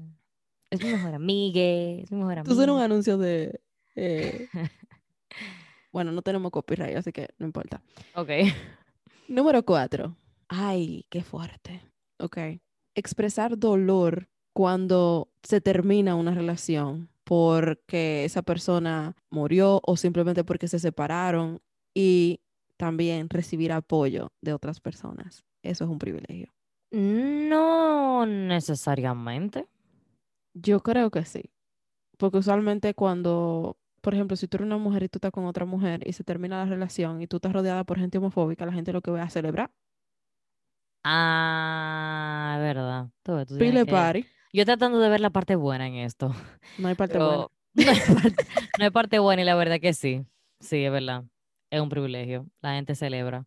[0.70, 2.84] es mi mejor amiga, es mi mejor Tú suena un amiga.
[2.86, 3.60] anuncio de...
[3.94, 4.48] eh,
[5.92, 7.80] Bueno, no tenemos copyright, así que no importa.
[8.16, 8.28] Ok.
[9.28, 10.16] Número cuatro.
[10.48, 11.80] Ay, qué fuerte.
[12.18, 12.36] Ok.
[12.94, 20.78] Expresar dolor cuando se termina una relación porque esa persona murió o simplemente porque se
[20.78, 21.60] separaron
[21.94, 22.40] y
[22.76, 25.44] también recibir apoyo de otras personas.
[25.62, 26.52] Eso es un privilegio.
[26.90, 29.66] No necesariamente.
[30.52, 31.50] Yo creo que sí.
[32.18, 35.64] Porque usualmente cuando, por ejemplo, si tú eres una mujer y tú estás con otra
[35.64, 38.92] mujer y se termina la relación y tú estás rodeada por gente homofóbica, la gente
[38.92, 39.72] lo que va a celebrar.
[41.04, 43.08] Ah, verdad.
[43.22, 44.26] Tú tú Pile que- party.
[44.52, 46.32] Yo tratando de ver la parte buena en esto,
[46.78, 47.48] No hay parte buena.
[47.74, 48.46] pero no hay parte,
[48.78, 50.24] no hay parte buena y la verdad que sí.
[50.60, 51.24] Sí, es verdad.
[51.70, 52.46] Es un privilegio.
[52.62, 53.44] La gente celebra.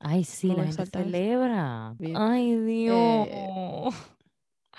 [0.00, 1.94] Ay, sí, la gente celebra.
[1.98, 2.16] Bien.
[2.16, 3.28] Ay, Dios.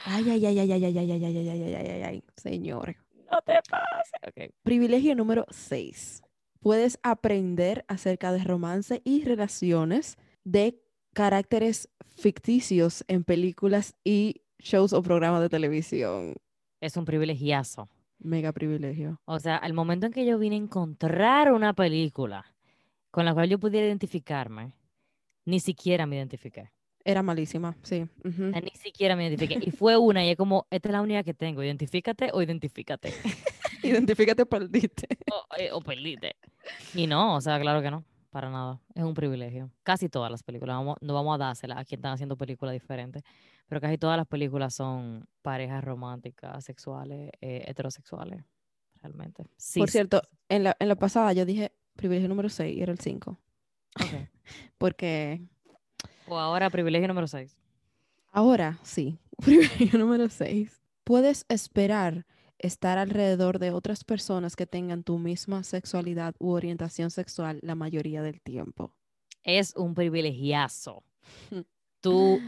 [0.05, 2.23] Ay, ay, ay, ay, ay, ay, ay, ay, ay, ay, ay, ay, ay, ay, ay,
[2.37, 2.97] señores.
[3.31, 4.13] No te pases.
[4.27, 4.53] Ok.
[4.63, 6.21] Privilegio número 6.
[6.59, 10.79] Puedes aprender acerca de romance y relaciones de
[11.13, 16.35] caracteres ficticios en películas y shows o programas de televisión.
[16.79, 17.89] Es un privilegiazo.
[18.19, 19.19] Mega privilegio.
[19.25, 22.45] O sea, al momento en que yo vine a encontrar una película
[23.11, 24.71] con la cual yo pudiera identificarme,
[25.45, 26.71] ni siquiera me identifiqué.
[27.03, 28.07] Era malísima, sí.
[28.23, 29.59] O ni siquiera me identifiqué.
[29.61, 31.61] Y fue una y es como, esta es la única que tengo.
[31.61, 33.13] Identifícate o identifícate.
[33.83, 35.07] Identifícate, perdiste.
[35.31, 36.35] o, eh, o perdite.
[36.95, 38.03] Y no, o sea, claro que no.
[38.35, 38.81] Para nada.
[38.93, 39.71] Es un privilegio.
[39.83, 40.75] Casi todas las películas.
[40.75, 43.23] Vamos, no vamos a dársela a quien están haciendo películas diferentes.
[43.65, 48.43] Pero casi todas las películas son parejas románticas, sexuales, eh, heterosexuales.
[49.01, 49.45] Realmente.
[49.55, 49.79] Sí.
[49.79, 52.99] Por cierto, en la, en la pasada yo dije privilegio número 6 y era el
[52.99, 53.31] 5.
[54.01, 54.03] ok.
[54.77, 55.41] Porque
[56.27, 57.55] O ahora privilegio número 6.
[58.33, 60.81] ahora sí, privilegio número 6.
[61.05, 62.25] Puedes esperar
[62.59, 68.21] estar alrededor de otras personas que tengan tu misma sexualidad u orientación sexual la mayoría
[68.21, 68.93] del tiempo.
[69.43, 71.03] Es un privilegiazo.
[72.01, 72.39] Tú,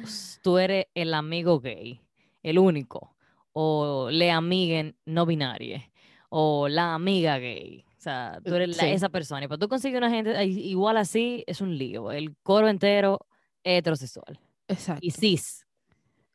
[0.44, 2.00] tú eres el amigo gay,
[2.44, 3.16] el único.
[3.54, 5.90] O le amiguen no binaria.
[6.30, 7.84] O la amiga gay.
[7.98, 9.46] O sea, tú Eh, eres la- esa persona.
[9.46, 12.12] Y para tú conseguir una gente igual así, es un lío.
[12.12, 13.26] El coro entero
[13.64, 14.40] heterosexual.
[14.68, 15.00] Exacto.
[15.04, 15.66] Y cis.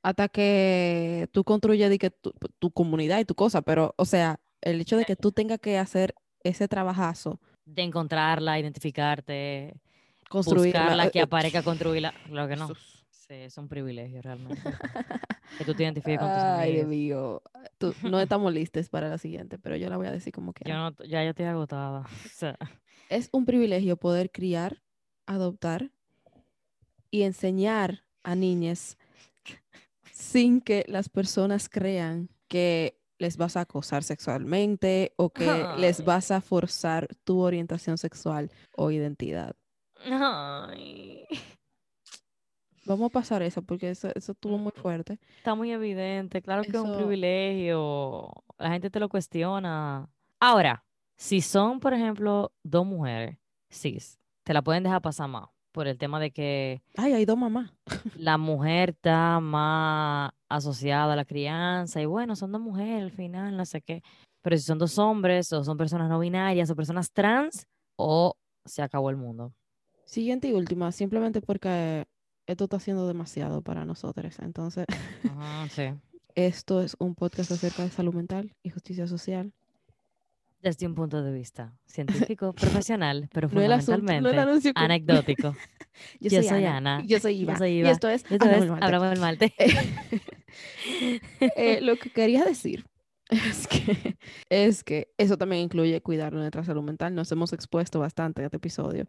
[0.03, 4.81] Hasta que tú construyes que tu, tu comunidad y tu cosa, pero, o sea, el
[4.81, 9.75] hecho de que tú tengas que hacer ese trabajazo, De encontrarla, identificarte,
[10.29, 12.12] construirla, buscarla, que eh, aparezca, construirla.
[12.29, 12.69] Claro que no.
[13.11, 14.61] Sí, es un privilegio realmente.
[15.59, 16.88] que tú te identifiques con tus Ay, Dios amigos.
[16.88, 17.43] mío.
[17.79, 20.69] Tú- no estamos listos para la siguiente, pero yo la voy a decir como que
[20.69, 22.01] Yo no, ya yo estoy agotada.
[22.01, 22.59] O sea,
[23.09, 24.83] es un privilegio poder criar,
[25.27, 25.93] adoptar
[27.11, 28.99] y enseñar a niñas
[30.23, 36.31] sin que las personas crean que les vas a acosar sexualmente o que les vas
[36.31, 39.57] a forzar tu orientación sexual o identidad.
[40.05, 41.25] ay,
[42.85, 45.19] Vamos a pasar eso porque eso, eso estuvo muy fuerte.
[45.39, 46.41] está muy evidente.
[46.41, 48.33] Claro que es un privilegio.
[48.59, 50.09] La gente te lo cuestiona.
[50.41, 50.85] Ahora,
[51.17, 53.39] si son, por ejemplo, dos mujeres
[53.71, 57.37] cis, te la pueden dejar pasar más por el tema de que Ay, hay dos
[57.39, 57.73] mamás.
[58.17, 63.57] la mujer está más asociada a la crianza y bueno, son dos mujeres al final,
[63.57, 64.03] no sé qué.
[64.43, 68.83] Pero si son dos hombres o son personas no binarias o personas trans, o se
[68.83, 69.53] acabó el mundo.
[70.05, 72.05] Siguiente y última, simplemente porque
[72.47, 74.39] esto está siendo demasiado para nosotros.
[74.41, 74.87] Entonces,
[75.25, 75.85] Ajá, sí.
[76.35, 79.53] esto es un podcast acerca de salud mental y justicia social.
[80.62, 84.81] Desde un punto de vista científico, profesional, pero No el asunto, no el fundamentalmente que-
[84.81, 85.57] anecdótico.
[86.20, 87.03] Yo, soy, Ana.
[87.05, 87.59] Yo soy Yo Iva.
[87.59, 87.90] soy Y Iva.
[87.90, 88.70] esto es Esto es.
[88.81, 89.53] Hablamos del Marte.
[91.57, 92.85] Eh, lo que quería decir
[93.31, 94.16] es que,
[94.51, 97.14] es que eso también incluye cuidar nuestra salud mental.
[97.14, 99.07] Nos hemos expuesto bastante a este episodio.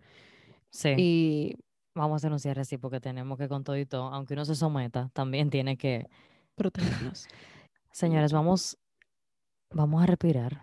[0.69, 1.55] Sí, Y
[1.93, 5.09] vamos a anunciar así porque tenemos que con todo y todo, aunque uno se someta,
[5.13, 6.07] también tiene que...
[6.55, 7.27] protegernos.
[7.91, 8.77] Señores, vamos,
[9.71, 10.61] vamos a respirar.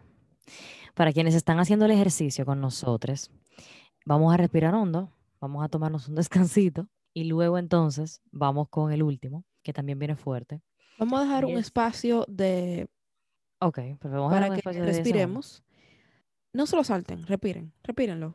[0.95, 3.31] Para quienes están haciendo el ejercicio con nosotros,
[4.05, 6.15] vamos a respirar hondo, vamos a tomarnos un
[6.49, 10.63] descansito y luego entonces vamos con el último, que también viene fuerte.
[10.99, 12.89] Vamos a dejar un es- espacio de
[13.63, 15.05] Ok, pero vamos a dar para un que espacio de 10 segundos.
[15.07, 15.65] respiremos.
[16.53, 18.35] No se lo salten, respiren, respírenlo.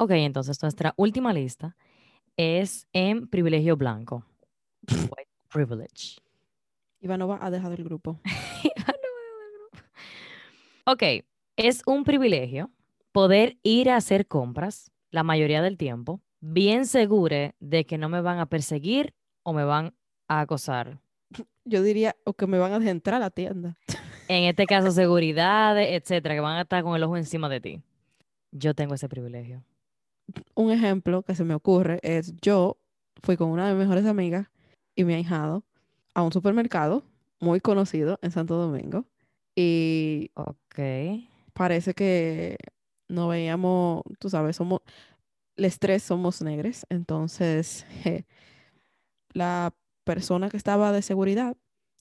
[0.00, 1.76] Ok, entonces nuestra última lista
[2.36, 4.24] es en privilegio blanco.
[4.88, 6.20] White privilege.
[7.00, 8.20] Ivanova ha dejado el grupo.
[10.84, 11.02] ok,
[11.56, 12.70] es un privilegio
[13.10, 18.20] poder ir a hacer compras la mayoría del tiempo, bien segure de que no me
[18.20, 19.94] van a perseguir o me van
[20.28, 21.00] a acosar.
[21.64, 23.76] Yo diría, o que me van a entrar a la tienda.
[24.30, 27.82] En este caso, seguridad, etcétera, que van a estar con el ojo encima de ti.
[28.52, 29.64] Yo tengo ese privilegio.
[30.54, 32.78] Un ejemplo que se me ocurre es yo
[33.22, 34.48] fui con una de mis mejores amigas
[34.94, 35.64] y mi ahijado
[36.14, 37.04] a un supermercado
[37.40, 39.04] muy conocido en Santo Domingo
[39.54, 40.30] y
[41.52, 42.56] parece que
[43.08, 44.80] no veíamos, tú sabes, somos,
[45.56, 47.86] los tres somos negros, entonces
[49.32, 51.56] la persona que estaba de seguridad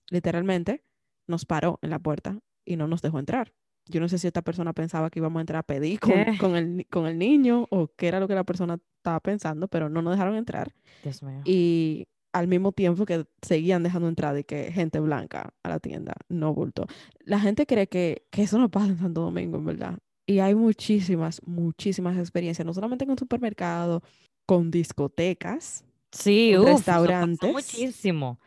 [0.09, 0.83] literalmente
[1.27, 3.53] nos paró en la puerta y no nos dejó entrar.
[3.89, 6.55] Yo no sé si esta persona pensaba que íbamos a entrar a pedir con, con
[6.55, 10.01] el, con el niño o qué era lo que la persona estaba pensando, pero no
[10.01, 10.73] nos dejaron entrar.
[11.03, 11.41] Dios mío.
[11.45, 16.13] Y al mismo tiempo que seguían dejando entrar y que gente blanca a la tienda,
[16.29, 16.85] no bulto.
[17.19, 19.97] La gente cree que, que eso no pasa en Santo Domingo, en verdad.
[20.25, 24.01] Y hay muchísimas, muchísimas experiencias, no solamente con supermercados,
[24.45, 27.51] con discotecas, Sí, con uff, restaurantes.
[27.51, 28.39] muchísimo.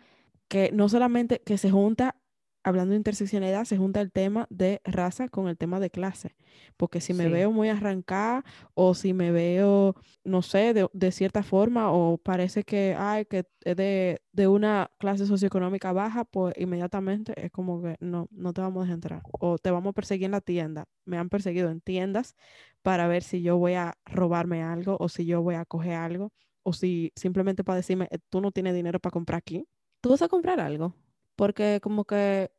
[0.48, 2.16] que no solamente que se junta,
[2.62, 6.36] hablando de interseccionalidad, se junta el tema de raza con el tema de clase.
[6.76, 7.30] Porque si me Sí.
[7.30, 8.44] veo muy arrancada
[8.74, 9.94] o si me veo,
[10.24, 14.90] no sé, de, de cierta forma o parece que, ay, que es de, de una
[14.98, 19.22] clase socioeconómica baja, pues inmediatamente es como que no, no te vamos a dejar entrar.
[19.40, 20.84] O te vamos a perseguir en la tienda.
[21.04, 22.34] Me han perseguido en tiendas
[22.82, 26.32] para ver si yo voy a robarme algo o si yo voy a coger algo
[26.62, 29.66] o si simplemente para decirme, "Eh, tú no tienes dinero para comprar aquí
[30.02, 30.94] tú vas a comprar algo,
[31.40, 32.50] porque como que,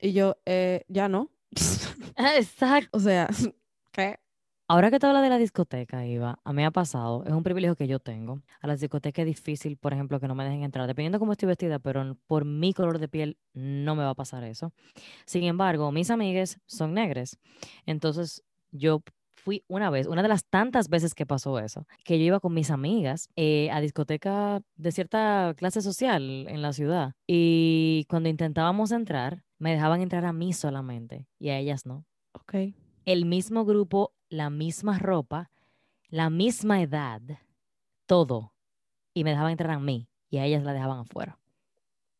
[0.00, 1.28] y yo, eh, ya no.
[2.16, 2.88] Exacto.
[2.96, 3.28] o sea,
[3.92, 4.18] ¿qué?
[4.66, 7.42] Ahora que te hablas de la discoteca, Iva, a mí me ha pasado, es un
[7.42, 8.40] privilegio que yo tengo.
[8.62, 11.48] A las discotecas es difícil, por ejemplo, que no me dejen entrar, dependiendo cómo estoy
[11.48, 14.72] vestida, pero por mi color de piel no me va a pasar eso.
[15.26, 17.38] Sin embargo, mis amigas son negras.
[17.84, 19.02] Entonces, yo
[19.48, 22.52] fui una vez, una de las tantas veces que pasó eso, que yo iba con
[22.52, 27.14] mis amigas eh, a discoteca de cierta clase social en la ciudad.
[27.26, 32.74] Y cuando intentábamos entrar, me dejaban entrar a mí solamente y a ellas no Ok,
[33.06, 35.50] el mismo grupo, la misma ropa,
[36.10, 37.22] la misma edad,
[38.04, 38.52] todo.
[39.14, 41.38] Y me dejaban entrar a mí y a ellas la dejaban afuera.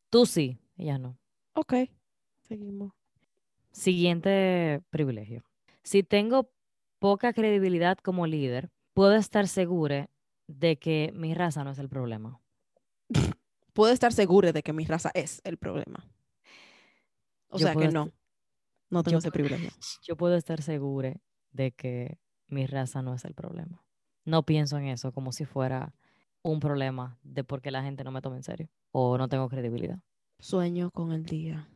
[0.09, 1.19] Tú sí, ellas no.
[1.53, 1.75] ok,
[2.45, 2.95] seguimos.
[3.71, 5.45] Siguiente privilegio.
[5.83, 6.51] Si tengo
[6.99, 10.11] poca credibilidad como líder, puedo estar segura
[10.47, 12.41] de que mi raza no es el problema.
[13.73, 16.05] Puedo estar segura de que mi raza es el problema.
[17.49, 18.11] O Yo sea que no,
[18.91, 19.71] no tengo ese puedo- privilegio.
[20.03, 21.15] Yo puedo estar segura
[21.53, 23.85] de que mi raza no es el problema.
[24.25, 25.95] No pienso en eso como si fuera
[26.43, 29.49] un problema de por qué la gente no me toma en serio o no tengo
[29.49, 30.01] credibilidad.
[30.41, 31.69] Sueño con el día.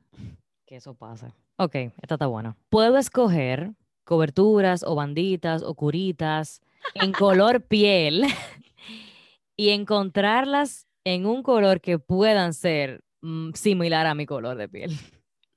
[0.67, 1.29] Que eso pase.
[1.57, 2.57] Ok, esta está buena.
[2.69, 6.61] Puedo escoger coberturas o banditas o curitas
[6.95, 8.25] en color piel
[9.57, 14.93] y encontrarlas en un color que puedan ser mm, similar a mi color de piel.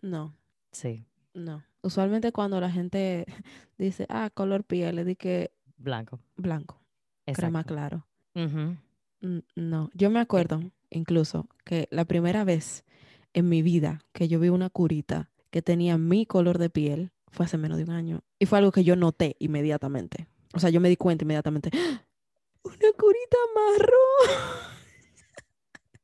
[0.02, 0.36] No,
[0.72, 1.64] Sí, no.
[1.82, 3.26] Usualmente cuando la gente
[3.78, 6.20] dice, ah, color piel, le di que blanco.
[6.36, 6.82] blanco,
[7.26, 7.74] crema Exacto.
[7.74, 8.08] claro.
[8.36, 8.76] Ujú.
[9.22, 12.84] Mm, No, yo me acuerdo incluso que la primera vez
[13.34, 17.46] en mi vida que yo vi una curita que tenía mi color de piel fue
[17.46, 18.22] hace menos de un año.
[18.40, 20.28] Y fue algo que yo noté inmediatamente.
[20.54, 21.70] O sea, yo me di cuenta inmediatamente.
[21.74, 22.06] ¡Ah!
[22.64, 24.76] Una curita marrón.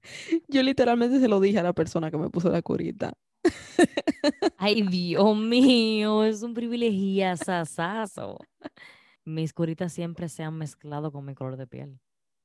[0.48, 3.14] Yo literalmente se lo dije a la persona que me puso la curita.
[4.58, 8.38] Ay, Dios mío, es un privilegio sasazo.
[9.26, 12.00] Mis curitas siempre se han mezclado con mi color de piel.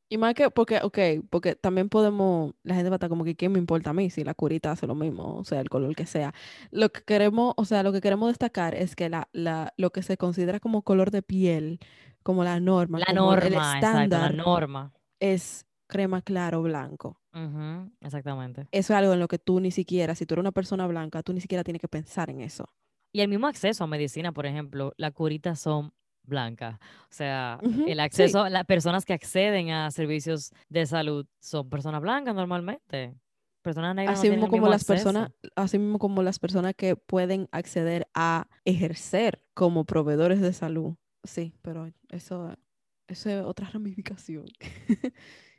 [0.08, 0.98] Y más que, porque, ok,
[1.30, 4.08] porque también podemos, la gente va a estar como que, ¿qué me importa a mí
[4.08, 5.36] si la curita hace lo mismo?
[5.36, 6.32] O sea, el color que sea.
[6.70, 10.02] Lo que queremos, o sea, lo que queremos destacar es que la, la, lo que
[10.02, 11.80] se considera como color de piel,
[12.22, 14.92] como la norma, La como el norma, exacto, la estándar, norma.
[15.18, 17.20] es crema claro blanco.
[17.34, 18.62] Ujú, exactamente.
[18.70, 21.22] Eso es algo en lo que tú ni siquiera, si tú eres una persona blanca,
[21.24, 22.68] tú ni siquiera tienes que pensar en eso.
[23.12, 25.92] Y el mismo acceso a medicina, por ejemplo, las curitas son
[26.26, 26.76] blancas.
[27.04, 28.00] O sea, el sí.
[28.00, 33.14] acceso, las personas que acceden a servicios de salud son personas blancas normalmente.
[33.62, 36.94] Personas negras no Así tienen mismo como las personas, así mismo como las personas que
[36.94, 40.94] pueden acceder a ejercer como proveedores de salud.
[41.24, 42.56] Sí, pero eso,
[43.08, 44.46] eso es otra ramificación.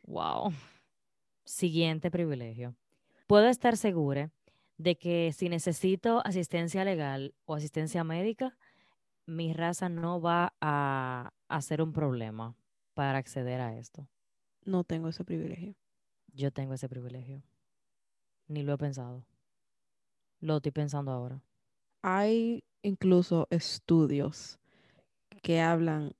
[0.05, 0.53] Wow.
[1.43, 2.76] Siguiente privilegio.
[3.28, 4.32] Puedo estar segura
[4.78, 8.57] de que si necesito asistencia legal o asistencia médica,
[9.28, 12.55] mi raza no va a a ser un problema
[12.93, 14.07] para acceder a esto.
[14.65, 15.75] No tengo ese privilegio.
[16.34, 17.41] Yo tengo ese privilegio.
[18.47, 19.25] Ni lo he pensado.
[20.39, 21.41] Lo estoy pensando ahora.
[22.01, 24.59] Hay incluso estudios
[25.41, 26.13] que hablan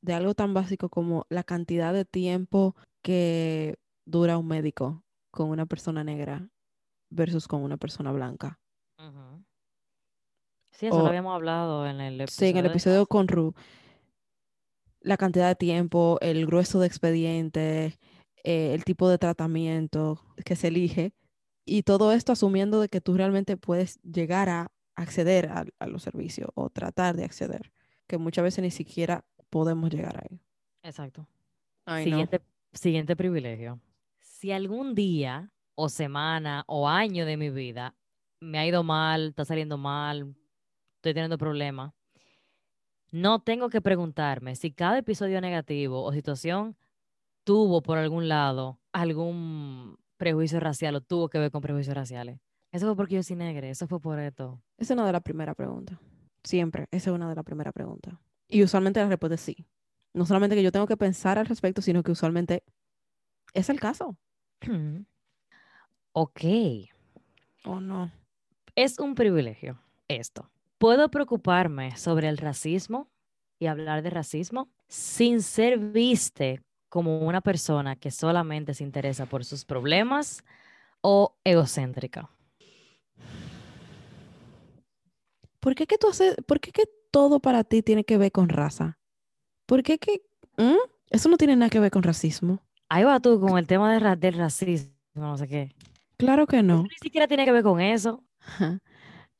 [0.00, 5.66] de algo tan básico como la cantidad de tiempo que dura un médico con una
[5.66, 6.48] persona negra
[7.10, 8.60] versus con una persona blanca.
[10.74, 13.54] Sí, eso lo habíamos hablado en el Sí, en el episodio con Ru,
[15.00, 17.98] la cantidad de tiempo, el grueso de expediente,
[18.42, 21.12] eh, el tipo de tratamiento que se elige,
[21.64, 26.02] y todo esto asumiendo de que tú realmente puedes llegar a acceder a, a los
[26.02, 27.72] servicios o tratar de acceder,
[28.06, 30.40] que muchas veces ni siquiera podemos llegar ahí.
[30.82, 31.28] Exacto.
[31.86, 32.10] Ay, no.
[32.10, 32.40] Siguiente,
[32.72, 33.80] siguiente privilegio.
[34.18, 37.94] Si algún día o semana o año de mi vida
[38.40, 40.34] me ha ido mal, está saliendo mal,
[41.04, 41.92] estoy teniendo problemas,
[43.12, 46.76] no tengo que preguntarme si cada episodio negativo o situación
[47.44, 52.40] tuvo por algún lado algún prejuicio racial o tuvo que ver con prejuicios raciales.
[52.72, 54.62] Eso fue porque yo soy negra, eso fue por esto.
[54.78, 55.98] Esa es una de las primeras preguntas.
[56.42, 58.14] Siempre, esa es una de las primeras preguntas.
[58.48, 59.66] Y usualmente la respuesta es sí.
[60.14, 62.64] No solamente que yo tengo que pensar al respecto, sino que usualmente
[63.52, 64.16] es el caso.
[66.12, 66.40] ok,
[67.66, 68.10] ¿O no?
[68.74, 69.78] es un privilegio
[70.08, 70.50] esto.
[70.84, 73.08] ¿Puedo preocuparme sobre el racismo
[73.58, 76.60] y hablar de racismo sin ser viste
[76.90, 80.44] como una persona que solamente se interesa por sus problemas
[81.00, 82.28] o egocéntrica?
[85.58, 88.50] ¿Por qué que tú haces, por qué que todo para ti tiene que ver con
[88.50, 88.98] raza?
[89.64, 90.20] ¿Por qué que
[91.08, 92.62] eso no tiene nada que ver con racismo?
[92.90, 95.74] Ahí va tú con el tema de ra- del racismo, no sé qué.
[96.18, 96.82] Claro que Eso no.
[96.82, 98.22] Ni siquiera tiene que ver con eso.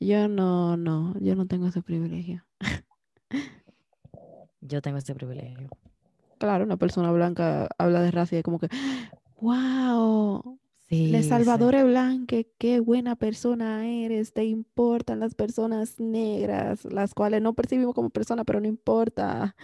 [0.00, 2.44] Yo no, no, yo no tengo ese privilegio.
[4.60, 5.68] Yo tengo este privilegio.
[6.38, 8.68] Claro, una persona blanca habla de raza y es como que,
[9.40, 11.28] wow, Sí, Le sí.
[11.28, 17.94] Salvador Blanque, qué buena persona eres, te importan las personas negras, las cuales no percibimos
[17.94, 19.54] como personas, pero no importa.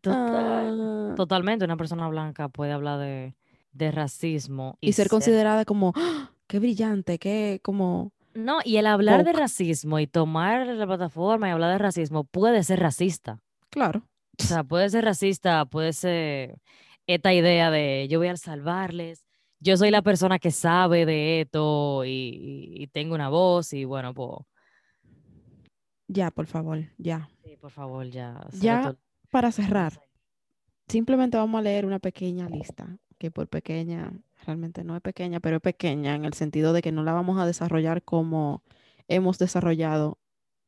[0.00, 0.78] Total.
[0.80, 3.34] Ah, Totalmente, una persona blanca puede hablar de,
[3.72, 6.30] de racismo y ser considerada como, ¡Ah!
[6.46, 8.12] qué brillante, qué como,
[8.44, 12.62] No, y el hablar de racismo y tomar la plataforma y hablar de racismo puede
[12.64, 13.40] ser racista.
[13.70, 14.02] claro,
[14.38, 16.58] O sea, puede ser racista, puede ser
[17.06, 19.26] esta idea de yo voy a salvarles,
[19.60, 23.84] yo soy la persona que sabe de esto y, y- y tengo una voz y
[23.84, 24.38] bueno, pues
[26.08, 27.28] ya, por favor, ya.
[27.44, 28.40] sí, por favor, ya.
[28.60, 28.94] Ya
[29.30, 30.00] para cerrar,
[30.88, 34.12] simplemente vamos a leer una pequeña lista, que por pequeña,
[34.44, 37.38] realmente no es pequeña, pero es pequeña en el sentido de que no la vamos
[37.38, 38.62] a desarrollar como
[39.08, 40.18] hemos desarrollado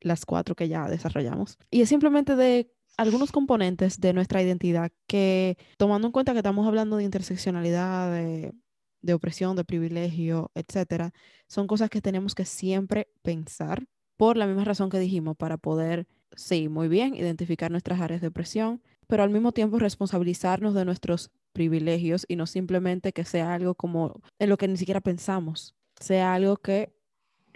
[0.01, 1.59] las cuatro que ya desarrollamos.
[1.71, 6.67] Y es simplemente de algunos componentes de nuestra identidad que, tomando en cuenta que estamos
[6.67, 8.53] hablando de interseccionalidad, de,
[9.01, 11.13] de opresión, de privilegio, etcétera,
[11.49, 13.85] son cosas que tenemos que siempre pensar
[14.17, 16.07] por la misma razón que dijimos, para poder,
[16.37, 21.31] sí, muy bien, identificar nuestras áreas de opresión, pero al mismo tiempo responsabilizarnos de nuestros
[21.53, 26.35] privilegios y no simplemente que sea algo como en lo que ni siquiera pensamos, sea
[26.35, 26.93] algo que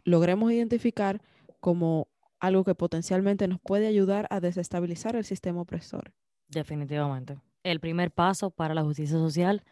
[0.05, 1.20] logremos identificar
[1.61, 6.12] como algo que potencialmente nos puede ayudar a desestabilizar el sistema opresor.
[6.49, 7.38] Definitivamente.
[7.62, 9.64] El primer paso para la justicia social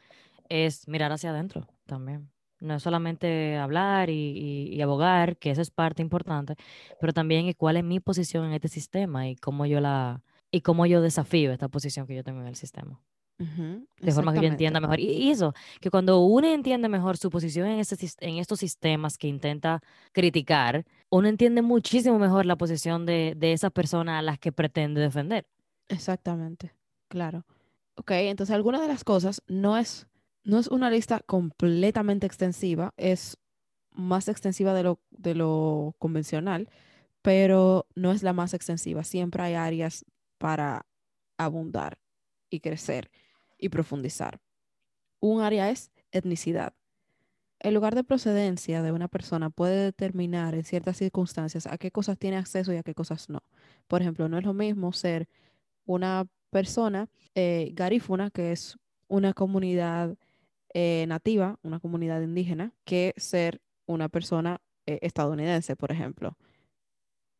[0.49, 2.31] es mirar hacia adentro también.
[2.61, 6.57] No es solamente hablar y, abogar, que eso es parte importante,
[7.01, 10.87] pero también cuál es mi posición en este sistema y cómo yo la y cómo
[10.87, 13.01] yo desafío esta posición que yo tengo en el sistema.
[13.39, 15.01] De forma que yo entienda mejor.
[15.01, 19.18] Y, y eso, que cuando uno entiende mejor su posición en, este, en estos sistemas
[19.18, 19.82] que intenta
[20.12, 25.01] criticar, uno entiende muchísimo mejor la posición de, de esa persona a las que pretende
[25.01, 25.47] defender.
[25.89, 26.74] Exactamente,
[27.09, 27.45] claro.
[27.97, 30.07] Ok, entonces algunas de las cosas no es,
[30.45, 33.39] no es una lista completamente extensiva, es
[33.93, 36.68] más extensiva de lo, de lo convencional,
[37.22, 39.05] pero no es la más extensiva.
[39.05, 40.05] Siempre hay áreas
[40.39, 40.87] para
[41.39, 41.99] abundar
[42.51, 43.11] y crecer
[43.65, 44.41] y profundizar.
[45.21, 46.75] Un área es etnicidad.
[47.61, 52.19] El lugar de procedencia de una persona puede determinar en ciertas circunstancias a qué cosas
[52.19, 53.41] tiene acceso y a qué cosas no.
[53.89, 55.29] Por ejemplo, no es lo mismo ser
[55.87, 58.77] una persona eh, garífuna, que es
[59.09, 60.15] una comunidad
[60.75, 66.37] eh, nativa, una comunidad indígena, que ser una persona eh, estadounidense, por ejemplo.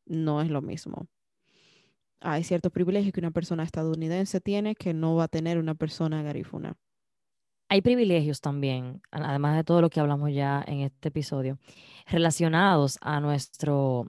[0.07, 1.07] No es lo mismo.
[2.21, 6.23] Hay ciertos privilegios que una persona estadounidense tiene que no va a tener una persona
[6.23, 6.77] garífuna.
[7.69, 11.59] Hay privilegios también, además de todo lo que hablamos ya en este episodio,
[12.07, 14.07] relacionados a nuestro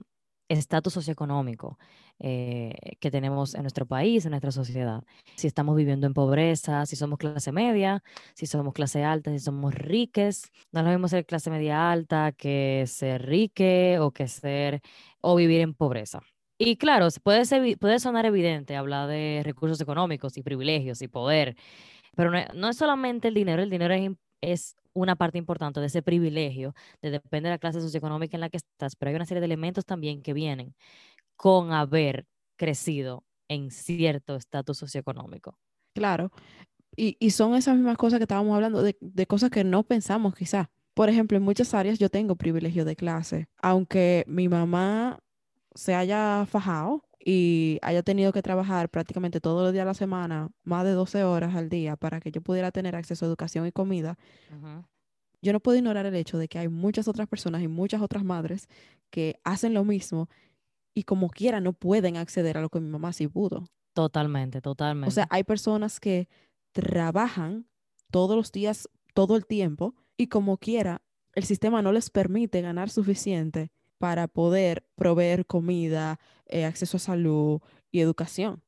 [0.48, 1.78] estatus socioeconómico.
[2.18, 5.04] eh, que tenemos en nuestro país, en nuestra sociedad.
[5.36, 8.02] Si estamos viviendo en pobreza, si somos clase media,
[8.34, 10.50] si somos clase alta, si somos riques.
[10.72, 14.80] No lo mismo ser clase media alta que ser rique o que ser
[15.20, 16.20] o vivir en pobreza.
[16.58, 21.56] Y claro, puede, ser, puede sonar evidente hablar de recursos económicos y privilegios y poder,
[22.16, 26.02] pero no, es solamente el dinero, el dinero es, es una parte importante de ese
[26.02, 29.40] privilegio, de depende de la clase socioeconómica en la que estás, pero hay una serie
[29.40, 30.74] de elementos también que vienen
[31.36, 32.26] con haber
[32.56, 35.58] crecido en cierto estatus socioeconómico.
[35.94, 36.30] Claro,
[36.96, 40.34] y, y, son esas mismas cosas que estábamos hablando, de, de cosas que no pensamos
[40.34, 40.68] quizás.
[40.94, 45.18] Por ejemplo, en muchas áreas yo tengo privilegio de clase, aunque mi mamá
[45.76, 50.50] se haya fajado y haya tenido que trabajar prácticamente todos los días de la semana,
[50.64, 53.72] más de 12 horas al día, para que yo pudiera tener acceso a educación y
[53.72, 54.16] comida,
[55.42, 58.24] yo no puedo ignorar el hecho de que hay muchas otras personas y muchas otras
[58.24, 58.68] madres
[59.10, 60.28] que hacen lo mismo
[60.94, 63.68] y como quiera no pueden acceder a lo que mi mamá sí pudo.
[63.92, 65.08] Totalmente, totalmente.
[65.08, 66.28] O sea, hay personas que
[66.72, 67.66] trabajan
[68.10, 71.02] todos los días, todo el tiempo, y como quiera,
[71.34, 77.60] el sistema no les permite ganar suficiente para poder proveer comida, eh, acceso a salud
[77.90, 78.62] y educación.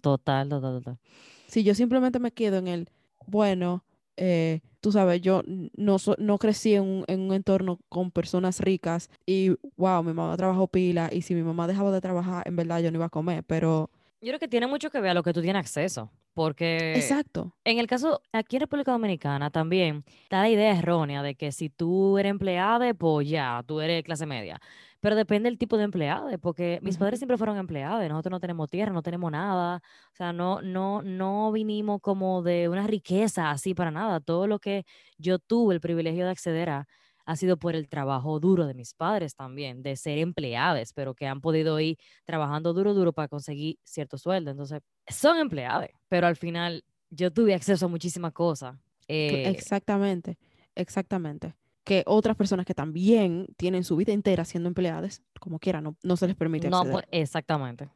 [0.00, 0.98] Total, total, total.
[1.46, 2.90] Si yo simplemente me quedo en el,
[3.26, 3.84] bueno,
[4.16, 9.10] eh, tú sabes, yo no, no crecí en un, en un, entorno con personas ricas
[9.26, 12.80] y, wow, mi mamá trabajó pila y si mi mamá dejaba de trabajar, en verdad
[12.80, 13.90] yo no iba a comer, pero...
[14.20, 16.94] Yo creo que tiene mucho que ver a lo que tú tienes acceso, porque...
[16.94, 17.54] Exacto.
[17.64, 21.68] En el caso, aquí en República Dominicana también está la idea errónea de que si
[21.68, 24.60] tú eres empleada, pues ya, tú eres clase media
[25.02, 28.70] pero depende del tipo de empleado, porque mis padres siempre fueron empleados, nosotros no tenemos
[28.70, 33.74] tierra, no tenemos nada, o sea, no, no, no vinimos como de una riqueza así
[33.74, 34.84] para nada, todo lo que
[35.18, 36.86] yo tuve el privilegio de acceder a
[37.24, 41.26] ha sido por el trabajo duro de mis padres también, de ser empleados, pero que
[41.26, 44.50] han podido ir trabajando duro, duro para conseguir cierto sueldo.
[44.50, 48.76] Entonces, son empleados, pero al final yo tuve acceso a muchísimas cosas.
[49.08, 50.38] Eh, exactamente,
[50.74, 51.54] exactamente
[51.84, 56.16] que otras personas que también tienen su vida entera siendo empleadas, como quiera, no, no
[56.16, 56.86] se les permite acceder.
[56.86, 57.88] No, pues, exactamente.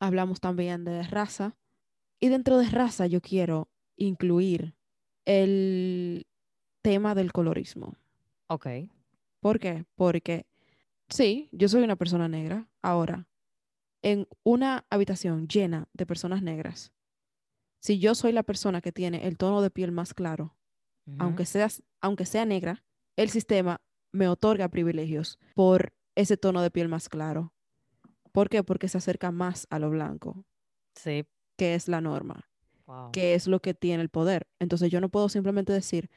[0.00, 1.56] Hablamos también de raza.
[2.20, 4.74] Y dentro de raza yo quiero incluir
[5.24, 6.26] el
[6.82, 7.94] tema del colorismo.
[8.48, 8.66] Ok.
[9.40, 9.84] ¿Por qué?
[9.94, 10.46] Porque
[11.08, 12.68] sí, yo soy una persona negra.
[12.82, 13.28] Ahora,
[14.02, 16.92] en una habitación llena de personas negras,
[17.80, 20.56] si yo soy la persona que tiene el tono de piel más claro,
[21.18, 22.84] aunque, seas, aunque sea negra,
[23.16, 23.80] el sistema
[24.12, 27.54] me otorga privilegios por ese tono de piel más claro.
[28.32, 28.62] ¿Por qué?
[28.62, 30.44] Porque se acerca más a lo blanco.
[30.94, 31.24] Sí.
[31.56, 32.48] Que es la norma.
[33.12, 34.46] Que es lo que tiene el poder.
[34.58, 36.10] Entonces yo no puedo simplemente decir,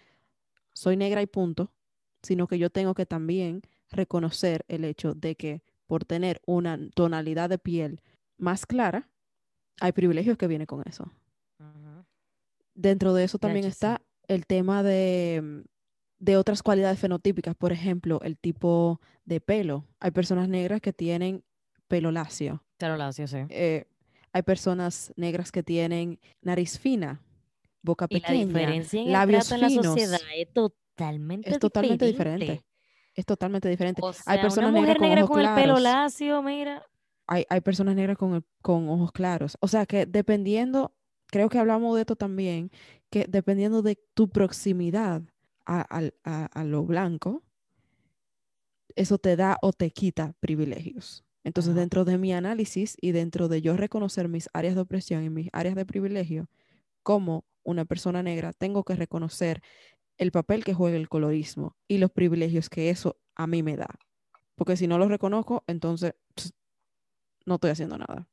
[0.73, 1.71] soy negra y punto,
[2.21, 7.49] sino que yo tengo que también reconocer el hecho de que por tener una tonalidad
[7.49, 8.01] de piel
[8.37, 9.09] más clara,
[9.79, 11.11] hay privilegios que vienen con eso.
[12.73, 15.63] Dentro de eso también está el tema de
[16.21, 19.87] de otras cualidades fenotípicas, por ejemplo, el tipo de pelo.
[19.99, 21.43] Hay personas negras que tienen
[21.87, 22.63] pelo lacio.
[22.77, 23.39] Pelo lacio, sí.
[23.49, 23.85] Eh,
[24.31, 27.21] hay personas negras que tienen nariz fina,
[27.81, 30.47] boca pequeña, y la diferencia en labios en la sociedad es
[31.01, 32.65] totalmente es totalmente diferente.
[33.13, 34.01] Es totalmente diferente.
[34.25, 36.85] hay personas negras con ojos el pelo lacio, mira.
[37.27, 39.57] Hay, hay personas negras con, con ojos claros.
[39.59, 40.93] O sea que dependiendo,
[41.27, 42.71] creo que hablamos de esto también,
[43.09, 45.21] que dependiendo de tu proximidad
[45.65, 47.43] a, lo blanco,
[48.95, 51.23] eso te da o te quita privilegios.
[51.43, 55.29] Entonces, dentro de mi análisis y dentro de yo reconocer mis áreas de opresión y
[55.29, 56.49] mis áreas de privilegio,
[57.03, 59.61] como una persona negra, tengo que reconocer
[60.21, 63.89] el papel que juega el colorismo y los privilegios que eso a mí me da.
[64.53, 66.13] Porque si no lo reconozco, entonces
[67.47, 68.27] no estoy haciendo nada.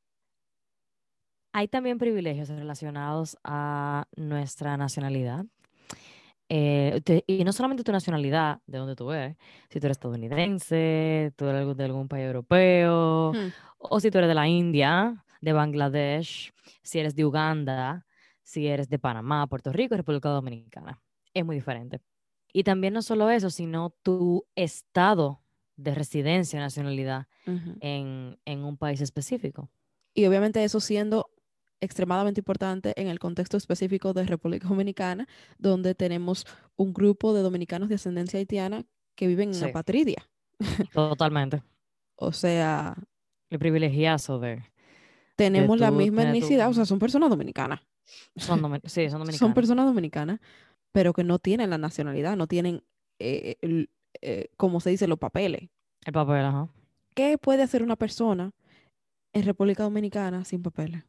[1.55, 5.47] Hay también privilegios relacionados a nuestra nacionalidad.
[6.51, 9.39] Eh, y no solamente tu nacionalidad, de donde tú eres,
[9.71, 13.53] si tú eres estadounidense, tú eres de algún país europeo, hmm.
[13.79, 18.05] o si tú eres de la India, de Bangladesh, si eres de Uganda,
[18.43, 21.01] si eres de Panamá, Puerto Rico, República Dominicana.
[21.39, 22.01] Es muy diferente.
[22.53, 25.45] Y también no solo eso, sino tu estado
[25.77, 29.71] de residencia, nacionalidad en, en un país específico.
[30.15, 31.31] Y obviamente eso siendo
[31.81, 35.29] extremadamente importante en el contexto específico de República Dominicana,
[35.59, 38.85] donde tenemos un grupo de dominicanos de ascendencia haitiana
[39.15, 40.29] que viven en la patridia.
[40.93, 41.63] Totalmente.
[42.17, 42.97] o sea...
[43.49, 44.65] El privilegiazo de...
[45.37, 47.81] Tenemos la misma etnicidad, o sea, son personas dominicanas.
[48.37, 49.39] Son sí, son dominicanas.
[49.39, 50.41] son personas dominicanas,
[50.99, 52.83] pero que no tienen la nacionalidad, no tienen,
[53.21, 53.55] eh,
[54.21, 55.71] eh, como se dice, los papeles.
[56.05, 56.69] El papel, ajá.
[57.15, 58.51] ¿Qué puede hacer una persona
[59.33, 61.05] en República Dominicana sin papeles.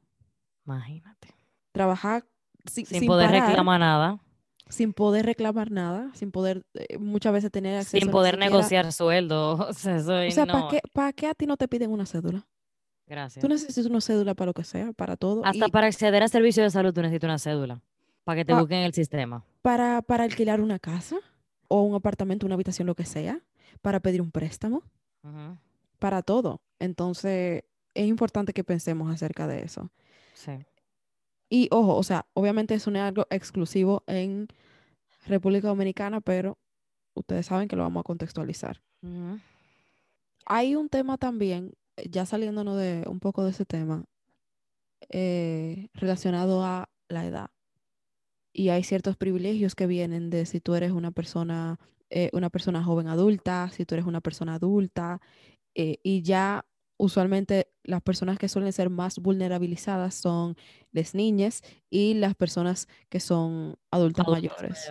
[0.64, 1.30] Imagínate.
[1.72, 2.24] Trabajar
[2.68, 4.20] sin, Sin, sin poder parar, reclamar nada,
[4.68, 9.54] sin poder reclamar nada, sin poder eh, muchas veces tener acceso sin poder negociar sueldo.
[9.70, 12.06] O sea, eso O sea, ¿para qué, ¿para qué a ti no te piden una
[12.06, 12.48] cédula?
[13.08, 13.42] Gracias.
[13.42, 15.44] Tú necesitas una cédula para lo que sea, para todo.
[15.44, 17.82] Hasta y para acceder a servicios de salud tú necesitas una cédula
[18.30, 18.60] para que te Ah.
[18.60, 19.44] busquen el sistema.
[19.64, 21.18] para, para alquilar una casa
[21.68, 23.42] o un apartamento, una habitación, lo que sea,
[23.82, 24.84] para pedir un préstamo,
[25.98, 26.62] para todo.
[26.78, 27.64] Entonces,
[27.96, 29.90] es importante que pensemos acerca de eso.
[30.36, 30.52] Sí.
[31.50, 34.48] Y ojo, o sea, obviamente eso no es algo exclusivo en
[35.26, 36.60] República Dominicana, pero
[37.16, 38.80] ustedes saben que lo vamos a contextualizar.
[40.46, 41.74] Hay un tema también,
[42.10, 44.06] ya saliéndonos de un poco de ese tema,
[45.10, 47.50] eh, relacionado a la edad.
[48.54, 51.80] Y hay ciertos privilegios que vienen de si tú eres una persona,
[52.10, 55.22] eh, una persona joven adulta, si tú eres una persona adulta,
[55.76, 56.66] eh, y ya
[56.98, 60.56] usualmente las personas que suelen ser más vulnerabilizadas son
[60.92, 64.90] las niñas y las personas que son adultas mayores.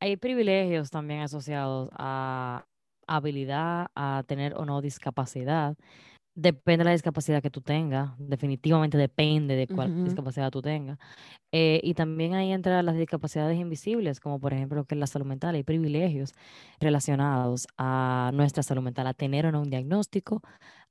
[0.00, 2.66] Hay privilegios también asociados a
[3.06, 5.76] habilidad, a tener o no discapacidad.
[6.36, 8.12] Depende de la discapacidad que tú tengas.
[8.18, 10.00] Definitivamente depende de cuál Ujú.
[10.00, 10.98] discapacidad tú tengas.
[11.52, 15.06] Eh, y también ahí entran las discapacidades invisibles, como por ejemplo lo que es la
[15.08, 15.54] salud mental.
[15.56, 16.32] Hay privilegios
[16.80, 20.42] relacionados a nuestra salud mental, a tener o no un diagnóstico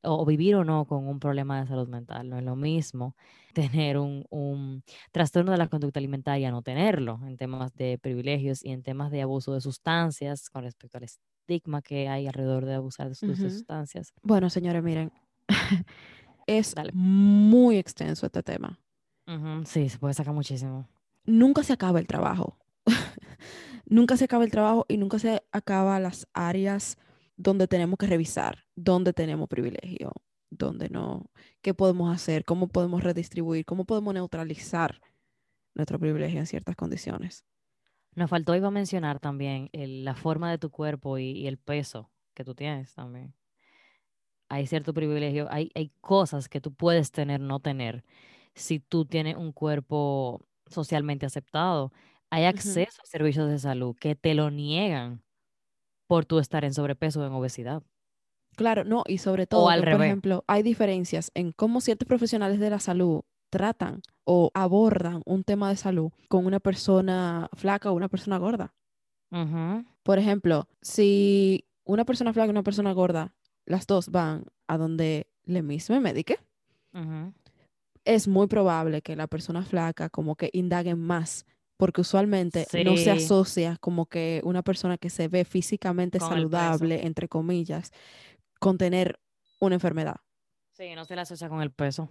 [0.03, 2.29] o, o vivir o no con un problema de salud mental.
[2.29, 3.15] No es lo mismo
[3.53, 8.71] tener un, un trastorno de la conducta alimentaria, no tenerlo en temas de privilegios y
[8.71, 13.09] en temas de abuso de sustancias con respecto al estigma que hay alrededor de abusar
[13.09, 13.49] de, sus- de Ujú.
[13.51, 14.13] sustancias.
[14.23, 15.11] Bueno, señores, miren,
[16.47, 16.91] es Dale.
[16.93, 18.79] muy extenso este tema.
[19.65, 20.87] Sí, se puede sacar muchísimo.
[21.25, 22.57] nunca se acaba el trabajo.
[23.85, 26.97] nunca se acaba el trabajo y nunca se acaba las áreas
[27.37, 30.11] donde tenemos que revisar, donde tenemos privilegio,
[30.49, 31.29] donde no,
[31.61, 34.99] qué podemos hacer, cómo podemos redistribuir, cómo podemos neutralizar
[35.75, 37.45] nuestro privilegio en ciertas condiciones.
[38.15, 41.57] Nos faltó, iba a mencionar también el- la forma de tu cuerpo y, y el
[41.59, 43.35] peso que tú tienes también.
[44.49, 48.03] Hay cierto privilegio, hay, hay cosas que tú puedes tener, no tener,
[48.55, 51.91] si tú tienes un cuerpo socialmente aceptado.
[52.31, 55.23] Hay acceso a servicios de salud que te lo niegan
[56.07, 57.83] por tú estar en sobrepeso o en obesidad.
[58.55, 62.59] Claro, no, y sobre todo, al que, por ejemplo, hay diferencias en cómo ciertos profesionales
[62.59, 67.93] de la salud tratan o abordan un tema de salud con una persona flaca o
[67.93, 68.73] una persona gorda.
[70.03, 73.33] Por ejemplo, si una persona flaca y una persona gorda,
[73.69, 76.37] las dos van a donde le mismo medique,
[76.93, 77.33] ujú.
[78.03, 81.45] es muy probable que la persona flaca como que indague más,
[81.77, 87.05] porque usualmente no se asocia como que una persona que se ve físicamente Con saludable,
[87.05, 87.91] entre comillas,
[88.59, 89.19] con tener
[89.59, 90.17] una enfermedad.
[90.75, 92.09] Sí, no se le asocia con el peso.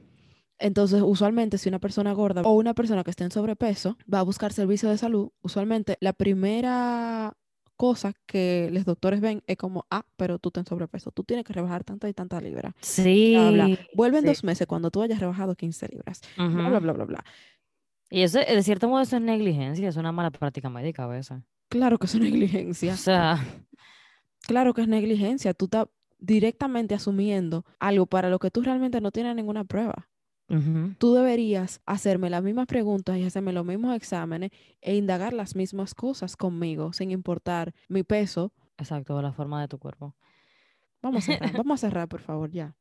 [0.61, 4.23] Entonces, usualmente, si una persona gorda o una persona que esté en sobrepeso va a
[4.25, 7.37] buscar servicio de salud, usualmente la primera
[7.79, 11.55] cosa que los doctores ven es como, ah, pero tú en sobrepeso, tú tienes que
[11.55, 12.75] rebajar tanta y tanta libra.
[12.75, 13.67] Bla, bla.
[13.67, 13.79] Sí.
[13.95, 14.29] Vuelve en sí.
[14.29, 16.21] dos meses cuando tú hayas rebajado 15 libras.
[16.37, 17.25] Bla, bla, bla, bla, bla.
[18.11, 21.39] Y eso, de cierto modo, eso es negligencia, es una mala práctica médica a veces.
[21.71, 22.97] Claro que es O negligencia.
[22.97, 23.39] sea,
[24.43, 25.55] Claro que es negligencia.
[25.55, 25.87] Tú estás
[26.19, 30.08] directamente asumiendo algo para lo que tú realmente no tienes ninguna prueba.
[30.99, 35.95] Tú deberías hacerme las mismas preguntas y hacerme los mismos exámenes e indagar las mismas
[35.95, 38.53] cosas conmigo, sin importar mi peso.
[38.79, 40.15] exacto, la forma de tu cuerpo.
[41.03, 42.75] Vamos a cerrar, vamos a cerrar, por favor, ya.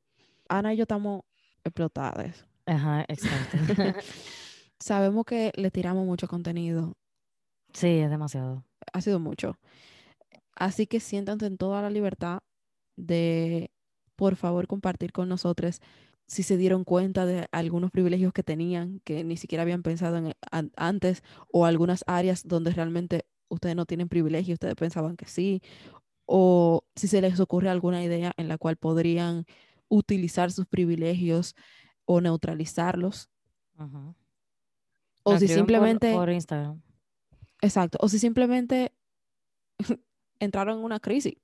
[0.48, 1.24] Ana y yo estamos
[1.66, 2.48] explotadas.
[2.66, 3.58] Ajá, exacto.
[4.80, 6.94] Sabemos que le tiramos mucho contenido,
[7.74, 8.64] Sí, es demasiado.
[8.94, 9.58] ha sido mucho.
[10.56, 12.40] Así que siéntanse en toda la libertad
[12.96, 13.72] de,
[14.16, 15.82] por favor, compartir con nosotros
[16.28, 20.34] si se dieron cuenta de algunos privilegios que tenían, que ni siquiera habían pensado en
[20.52, 25.62] an- antes, o algunas áreas donde realmente ustedes no tienen privilegio, ustedes pensaban que sí,
[26.26, 29.46] o si se les ocurre alguna idea en la cual podrían
[29.88, 31.56] utilizar sus privilegios
[32.06, 33.30] o neutralizarlos,
[35.24, 36.82] o si por- simplemente, Por, Instagram.
[37.62, 38.94] exacto, o si simplemente
[40.40, 41.36] entraron en una crisis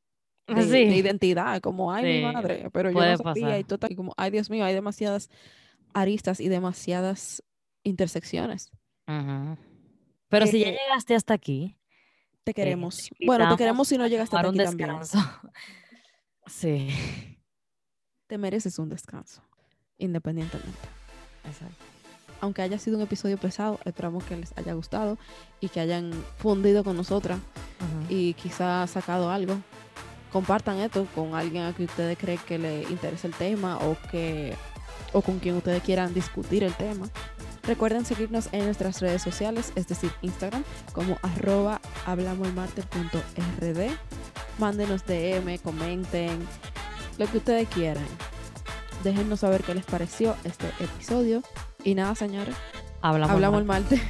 [0.48, 3.60] de, identidad, como, ay, mi madre, pero yo no sabía, y pasar.
[3.60, 5.30] estás aquí como, ay, Dios mío, hay demasiadas
[5.94, 7.44] aristas y demasiadas
[7.84, 8.72] intersecciones.
[10.30, 11.78] Pero si ya Eh, llegaste hasta aquí,
[12.44, 13.10] Te eh, queremos.
[13.18, 15.00] te Bueno, te queremos si no llegaste hasta un aquí también.
[15.00, 15.18] descanso.
[16.46, 16.90] Sí,
[18.28, 19.42] Te mereces un descanso,
[19.98, 20.78] independientemente.
[21.46, 21.76] exacto.
[22.42, 25.18] Aunque haya sido un episodio pesado, esperamos que les haya gustado
[25.62, 27.40] y que hayan fundido con nosotras
[28.10, 29.56] y quizás sacado algo.
[30.34, 34.56] Compartan esto con alguien a que ustedes creen que le interesa el tema o que
[35.14, 37.08] o con quien ustedes quieran discutir el tema.
[37.62, 43.92] Recuerden seguirnos en nuestras redes sociales, es decir, Instagram, como arroba hablamosmarte.rd.
[44.58, 46.46] Mándenos DM, comenten,
[47.18, 48.06] lo que ustedes quieran.
[49.04, 51.44] Déjennos saber qué les pareció este episodio.
[51.84, 52.56] Y nada, señores,
[53.02, 54.02] Hablamos, hablamos el martes.